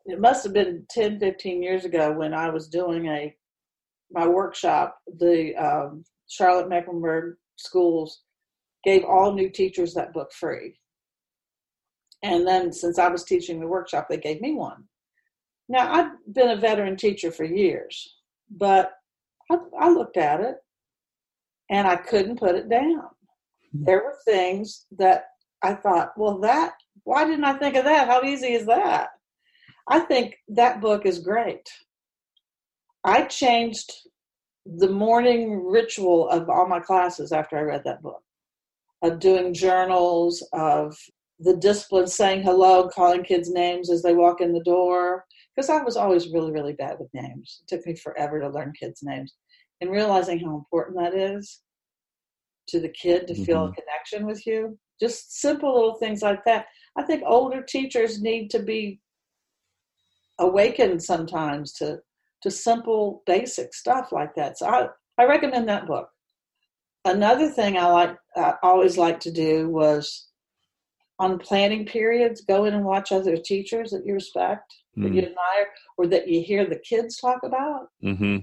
[0.06, 3.36] It must have been 10, 15 years ago when I was doing a
[4.12, 4.98] my workshop.
[5.20, 8.24] The um, Charlotte Mecklenburg schools
[8.84, 10.80] gave all new teachers that book free.
[12.24, 14.86] And then since I was teaching the workshop, they gave me one.
[15.68, 18.16] Now, I've been a veteran teacher for years,
[18.50, 18.94] but
[19.52, 20.56] I, I looked at it
[21.70, 23.04] and I couldn't put it down.
[23.72, 23.84] Hmm.
[23.86, 25.26] There were things that
[25.64, 26.74] I thought, well, that,
[27.04, 28.08] why didn't I think of that?
[28.08, 29.10] How easy is that?
[29.88, 31.68] I think that book is great.
[33.04, 33.92] I changed
[34.66, 38.22] the morning ritual of all my classes after I read that book
[39.02, 40.96] of doing journals, of
[41.40, 45.26] the discipline saying hello, calling kids names as they walk in the door.
[45.56, 47.62] Because I was always really, really bad with names.
[47.62, 49.34] It took me forever to learn kids' names.
[49.82, 51.62] And realizing how important that is
[52.68, 53.44] to the kid to mm-hmm.
[53.44, 53.74] feel a mm-hmm.
[53.74, 54.78] connection with you.
[55.02, 56.66] Just simple little things like that.
[56.98, 59.00] I think older teachers need to be
[60.40, 62.00] awakened sometimes to
[62.42, 64.58] to simple basic stuff like that.
[64.58, 64.88] So I,
[65.18, 66.10] I recommend that book.
[67.04, 70.28] Another thing I like I always like to do was
[71.20, 75.04] on planning periods, go in and watch other teachers that you respect, mm.
[75.04, 75.28] that you mm.
[75.28, 75.68] admire,
[75.98, 77.88] or that you hear the kids talk about.
[78.04, 78.38] Mm-hmm.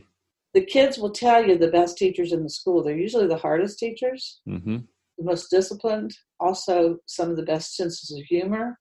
[0.53, 2.83] The kids will tell you the best teachers in the school.
[2.83, 4.79] They're usually the hardest teachers, mm-hmm.
[5.19, 8.79] The most disciplined, also some of the best senses of humor.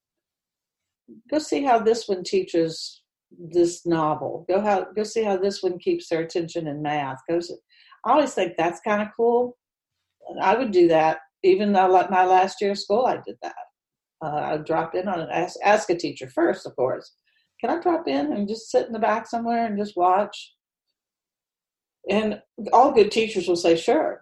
[1.29, 3.03] Go see how this one teaches
[3.37, 4.45] this novel.
[4.49, 7.19] Go how go see how this one keeps their attention in math.
[7.29, 7.39] Go.
[7.39, 7.55] See,
[8.05, 9.57] I always think that's kind of cool.
[10.41, 13.05] I would do that even though like my last year of school.
[13.05, 13.55] I did that.
[14.23, 17.13] Uh, I would drop in on an ask, ask a teacher first, of course.
[17.61, 20.53] Can I drop in and just sit in the back somewhere and just watch?
[22.09, 22.41] And
[22.73, 24.21] all good teachers will say sure.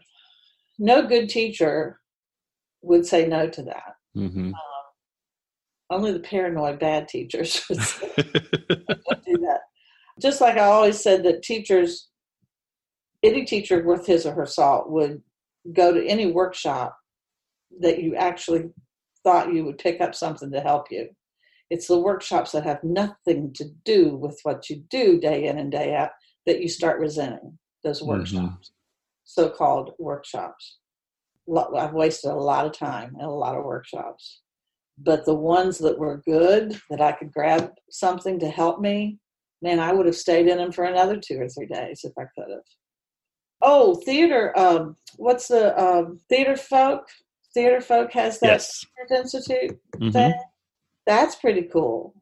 [0.77, 1.99] No good teacher
[2.83, 3.95] would say no to that.
[4.15, 4.47] Mm-hmm.
[4.47, 4.53] Um,
[5.89, 9.59] only the paranoid bad teachers would do that.
[10.21, 12.09] Just like I always said that teachers,
[13.23, 15.21] any teacher worth his or her salt would
[15.73, 16.97] go to any workshop
[17.79, 18.69] that you actually
[19.23, 21.09] thought you would pick up something to help you.
[21.69, 25.71] It's the workshops that have nothing to do with what you do day in and
[25.71, 26.11] day out
[26.45, 28.09] that you start resenting those mm-hmm.
[28.09, 28.73] workshops, mm-hmm.
[29.23, 30.77] so called workshops.
[31.77, 34.41] I've wasted a lot of time in a lot of workshops.
[34.97, 39.17] But the ones that were good, that I could grab something to help me,
[39.61, 42.25] man, I would have stayed in them for another two or three days if I
[42.35, 42.61] could have.
[43.61, 44.57] Oh, theater.
[44.57, 47.03] Um, what's the um, Theatrefolk?
[47.53, 48.85] Theater folk has that yes.
[49.09, 50.09] institute mm-hmm.
[50.09, 50.33] thing.
[51.05, 52.15] That's pretty cool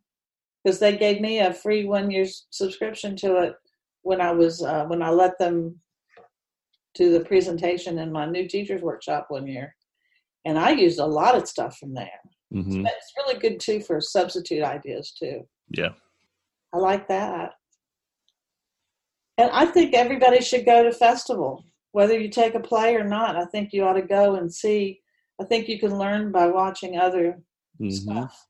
[0.63, 3.55] because they gave me a free one year subscription to it
[4.03, 5.79] when I was uh, when I let them
[6.95, 9.75] do the presentation in my new teachers workshop one year,
[10.45, 12.19] and I used a lot of stuff from there.
[12.53, 12.85] Mm-hmm.
[12.85, 15.41] It's really good too for substitute ideas too.
[15.69, 15.89] Yeah,
[16.73, 17.51] I like that.
[19.37, 21.63] And I think everybody should go to festival,
[21.93, 23.35] whether you take a play or not.
[23.35, 24.99] I think you ought to go and see.
[25.39, 27.41] I think you can learn by watching other
[27.81, 27.89] mm-hmm.
[27.89, 28.47] stuff.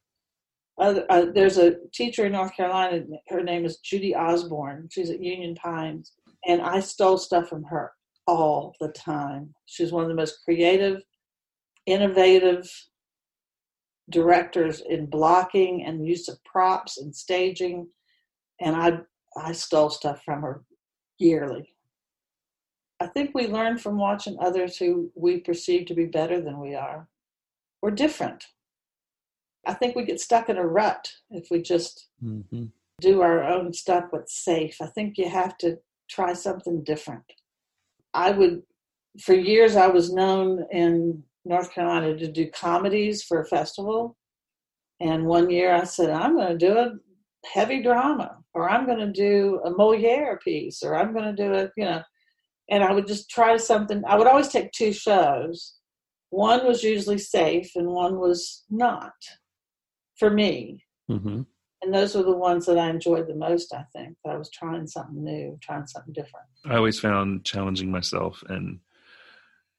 [0.79, 3.03] Other, uh, there's a teacher in North Carolina.
[3.29, 4.89] Her name is Judy Osborne.
[4.91, 6.13] She's at Union Pines,
[6.47, 7.91] and I stole stuff from her
[8.27, 9.53] all the time.
[9.65, 11.01] She's one of the most creative,
[11.85, 12.69] innovative
[14.09, 17.87] directors in blocking and use of props and staging,
[18.59, 18.99] and I
[19.37, 20.63] I stole stuff from her
[21.17, 21.75] yearly.
[22.99, 26.75] I think we learn from watching others who we perceive to be better than we
[26.75, 27.07] are,
[27.81, 28.45] or different.
[29.65, 32.65] I think we get stuck in a rut if we just mm-hmm.
[32.99, 34.77] do our own stuff what's safe.
[34.81, 35.77] I think you have to
[36.09, 37.23] try something different.
[38.13, 38.63] I would,
[39.21, 44.17] for years, I was known in North Carolina to do comedies for a festival.
[44.99, 46.93] And one year I said, I'm going to do a
[47.51, 51.53] heavy drama, or I'm going to do a Moliere piece, or I'm going to do
[51.53, 52.03] a, you know,
[52.69, 54.03] and I would just try something.
[54.05, 55.75] I would always take two shows.
[56.29, 59.13] One was usually safe, and one was not
[60.17, 60.85] for me.
[61.09, 61.41] Mm-hmm.
[61.81, 64.15] And those were the ones that I enjoyed the most, I think.
[64.27, 66.45] I was trying something new, trying something different.
[66.65, 68.79] I always found challenging myself and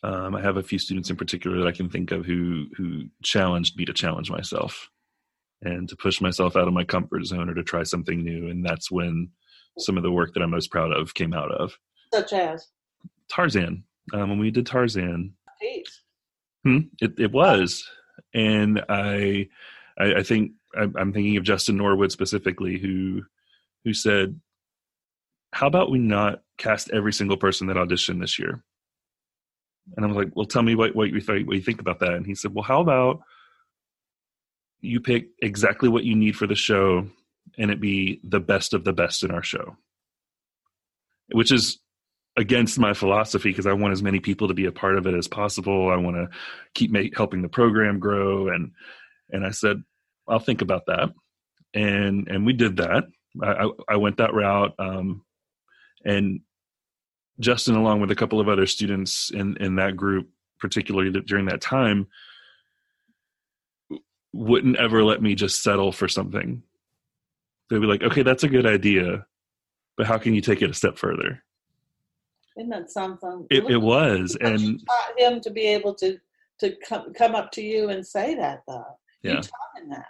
[0.05, 3.05] um, I have a few students in particular that I can think of who who
[3.23, 4.91] challenged me to challenge myself
[5.63, 8.49] and to push myself out of my comfort zone or to try something new.
[8.49, 9.31] And that's when
[9.79, 11.79] some of the work that I'm most proud of came out of.
[12.13, 12.69] Such as
[13.29, 13.85] Tarzan.
[14.13, 15.35] Um, when we did Tarzan,
[16.65, 17.89] hmm, it, it was,
[18.35, 19.49] and I,
[19.97, 23.23] I, I think I'm thinking of Justin Norwood specifically, who
[23.85, 24.41] who said,
[25.53, 28.63] "How about we not cast every single person that auditioned this year?"
[29.97, 31.99] And I was like, well, tell me what, what, you, think, what you think about
[31.99, 32.13] that.
[32.13, 33.23] And he said, well, how about
[34.83, 37.09] you pick exactly what you need for the show
[37.59, 39.77] and it be the best of the best in our show
[41.33, 41.79] which is
[42.37, 45.15] against my philosophy because i want as many people to be a part of it
[45.15, 46.29] as possible i want to
[46.75, 48.73] keep helping the program grow and
[49.31, 49.83] and i said
[50.29, 51.11] i'll think about that
[51.75, 53.05] and and we did that
[53.43, 55.25] i i went that route um
[56.05, 56.41] and
[57.41, 61.61] justin along with a couple of other students in in that group particularly during that
[61.61, 62.07] time
[64.33, 66.63] wouldn't ever let me just settle for something.
[67.69, 69.27] They'd be like, okay, that's a good idea,
[69.97, 71.43] but how can you take it a step further?
[72.57, 73.47] Isn't that something?
[73.51, 76.19] It, it was, and taught him to be able to
[76.61, 78.99] to come come up to you and say that though.
[79.23, 79.33] Yeah.
[79.33, 80.07] You taught him that.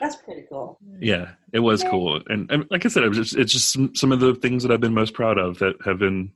[0.00, 0.78] That's pretty cool.
[1.00, 4.12] Yeah, it was cool, and, and like I said, it just, it's just some, some
[4.12, 6.32] of the things that I've been most proud of that have been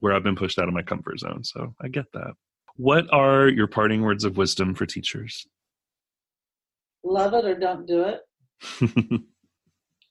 [0.00, 1.44] where I've been pushed out of my comfort zone.
[1.44, 2.32] So I get that.
[2.76, 5.46] What are your parting words of wisdom for teachers?
[7.04, 8.20] Love it or don't do it.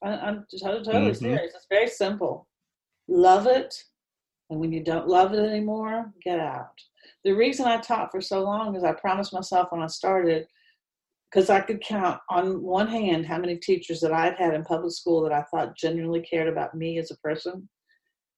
[0.03, 1.13] I, am totally, totally mm-hmm.
[1.13, 1.53] serious.
[1.55, 2.47] It's very simple.
[3.07, 3.75] Love it,
[4.49, 6.73] and when you don't love it anymore, get out.
[7.25, 10.47] The reason I taught for so long is I promised myself when I started,
[11.29, 14.93] because I could count on one hand how many teachers that I'd had in public
[14.93, 17.67] school that I thought genuinely cared about me as a person.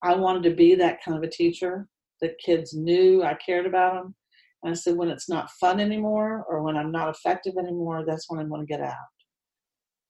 [0.03, 1.87] I wanted to be that kind of a teacher
[2.21, 4.15] that kids knew I cared about them.
[4.63, 8.29] And I said, when it's not fun anymore or when I'm not effective anymore, that's
[8.29, 8.95] when I want to get out.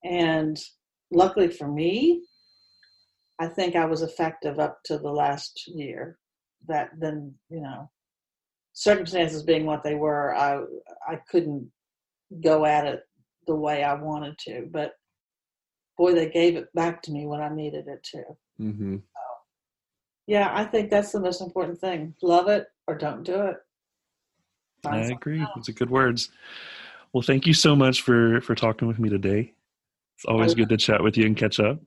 [0.03, 0.57] And
[1.11, 2.23] luckily for me,
[3.39, 6.17] I think I was effective up to the last year.
[6.67, 7.89] That then, you know,
[8.73, 10.63] circumstances being what they were, I
[11.07, 11.71] I couldn't
[12.43, 13.03] go at it
[13.47, 14.67] the way I wanted to.
[14.71, 14.93] But
[15.97, 18.23] boy, they gave it back to me when I needed it to.
[18.59, 18.95] Mm-hmm.
[18.95, 19.21] So,
[20.27, 22.15] yeah, I think that's the most important thing.
[22.21, 23.57] Love it or don't do it.
[24.85, 25.45] I agree.
[25.55, 26.29] Those are good words.
[27.13, 29.53] Well, thank you so much for for talking with me today.
[30.15, 31.79] It's always good to chat with you and catch up.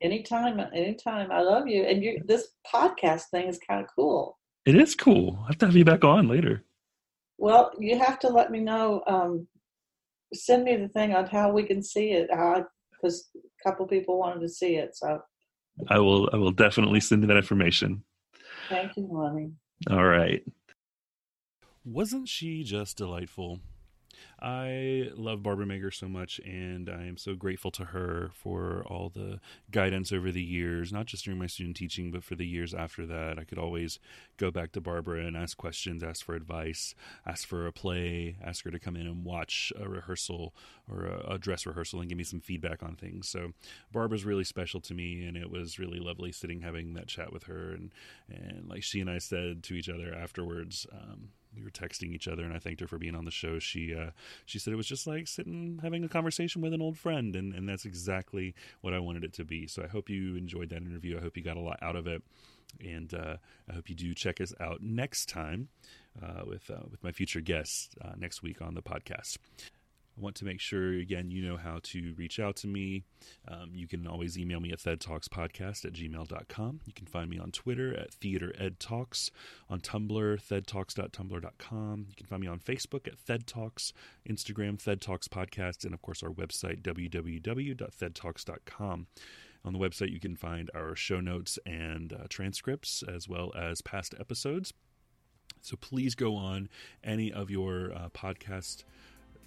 [0.00, 1.30] Anytime, anytime.
[1.30, 1.84] I love you.
[1.84, 4.38] And you this podcast thing is kind of cool.
[4.64, 5.38] It is cool.
[5.42, 6.62] I have to have you back on later.
[7.38, 9.02] Well, you have to let me know.
[9.06, 9.48] Um,
[10.32, 12.28] send me the thing on how we can see it.
[12.92, 15.20] Because a couple people wanted to see it, so
[15.88, 16.30] I will.
[16.32, 18.04] I will definitely send you that information.
[18.68, 19.52] Thank you, Lonnie.
[19.90, 20.44] All right.
[21.84, 23.58] Wasn't she just delightful?
[24.40, 29.08] I love Barbara Mager so much, and I am so grateful to her for all
[29.08, 32.74] the guidance over the years, not just during my student teaching, but for the years
[32.74, 33.38] after that.
[33.38, 34.00] I could always
[34.38, 36.94] go back to Barbara and ask questions, ask for advice,
[37.24, 40.54] ask for a play, ask her to come in and watch a rehearsal
[40.90, 43.28] or a, a dress rehearsal and give me some feedback on things.
[43.28, 43.52] So
[43.92, 47.44] Barbara's really special to me, and it was really lovely sitting having that chat with
[47.44, 47.70] her.
[47.70, 47.92] And,
[48.28, 52.28] and like she and I said to each other afterwards, um, we were texting each
[52.28, 53.58] other and I thanked her for being on the show.
[53.58, 54.10] She uh,
[54.46, 57.54] she said it was just like sitting having a conversation with an old friend and,
[57.54, 59.66] and that's exactly what I wanted it to be.
[59.66, 61.18] So I hope you enjoyed that interview.
[61.18, 62.22] I hope you got a lot out of it.
[62.82, 63.36] And uh,
[63.68, 65.68] I hope you do check us out next time
[66.22, 69.38] uh, with uh, with my future guests uh, next week on the podcast.
[70.16, 73.04] I want to make sure, again, you know how to reach out to me.
[73.48, 76.80] Um, you can always email me at thedtalkspodcast at gmail.com.
[76.84, 79.30] You can find me on Twitter at Theater Ed Talks,
[79.70, 82.06] on Tumblr, thedtalks.tumblr.com.
[82.08, 83.94] You can find me on Facebook at Thed Talks,
[84.28, 89.06] Instagram, Thed Talks Podcast, and of course our website, www.thedtalks.com.
[89.64, 93.80] On the website, you can find our show notes and uh, transcripts, as well as
[93.80, 94.74] past episodes.
[95.62, 96.68] So please go on
[97.04, 98.08] any of your uh,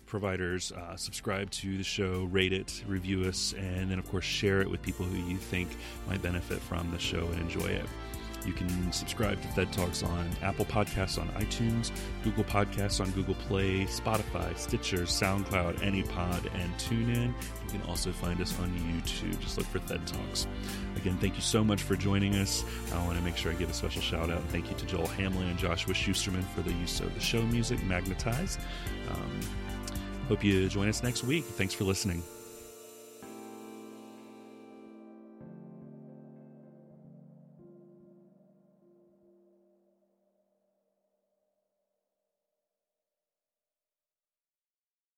[0.06, 4.62] providers, uh, subscribe to the show, rate it, review us, and then, of course, share
[4.62, 5.70] it with people who you think
[6.08, 7.86] might benefit from the show and enjoy it.
[8.46, 11.92] You can subscribe to Thed Talks on Apple Podcasts on iTunes,
[12.24, 17.34] Google Podcasts on Google Play, Spotify, Stitcher, SoundCloud, AnyPod, and TuneIn.
[17.64, 19.40] You can also find us on YouTube.
[19.40, 20.46] Just look for Thed Talks.
[20.96, 22.64] Again, thank you so much for joining us.
[22.94, 24.44] I want to make sure I give a special shout out.
[24.50, 27.84] Thank you to Joel Hamlin and Joshua Schusterman for the use of the show music,
[27.84, 28.60] Magnetize.
[29.10, 29.40] Um,
[30.28, 31.46] Hope you join us next week.
[31.46, 32.24] Thanks for listening.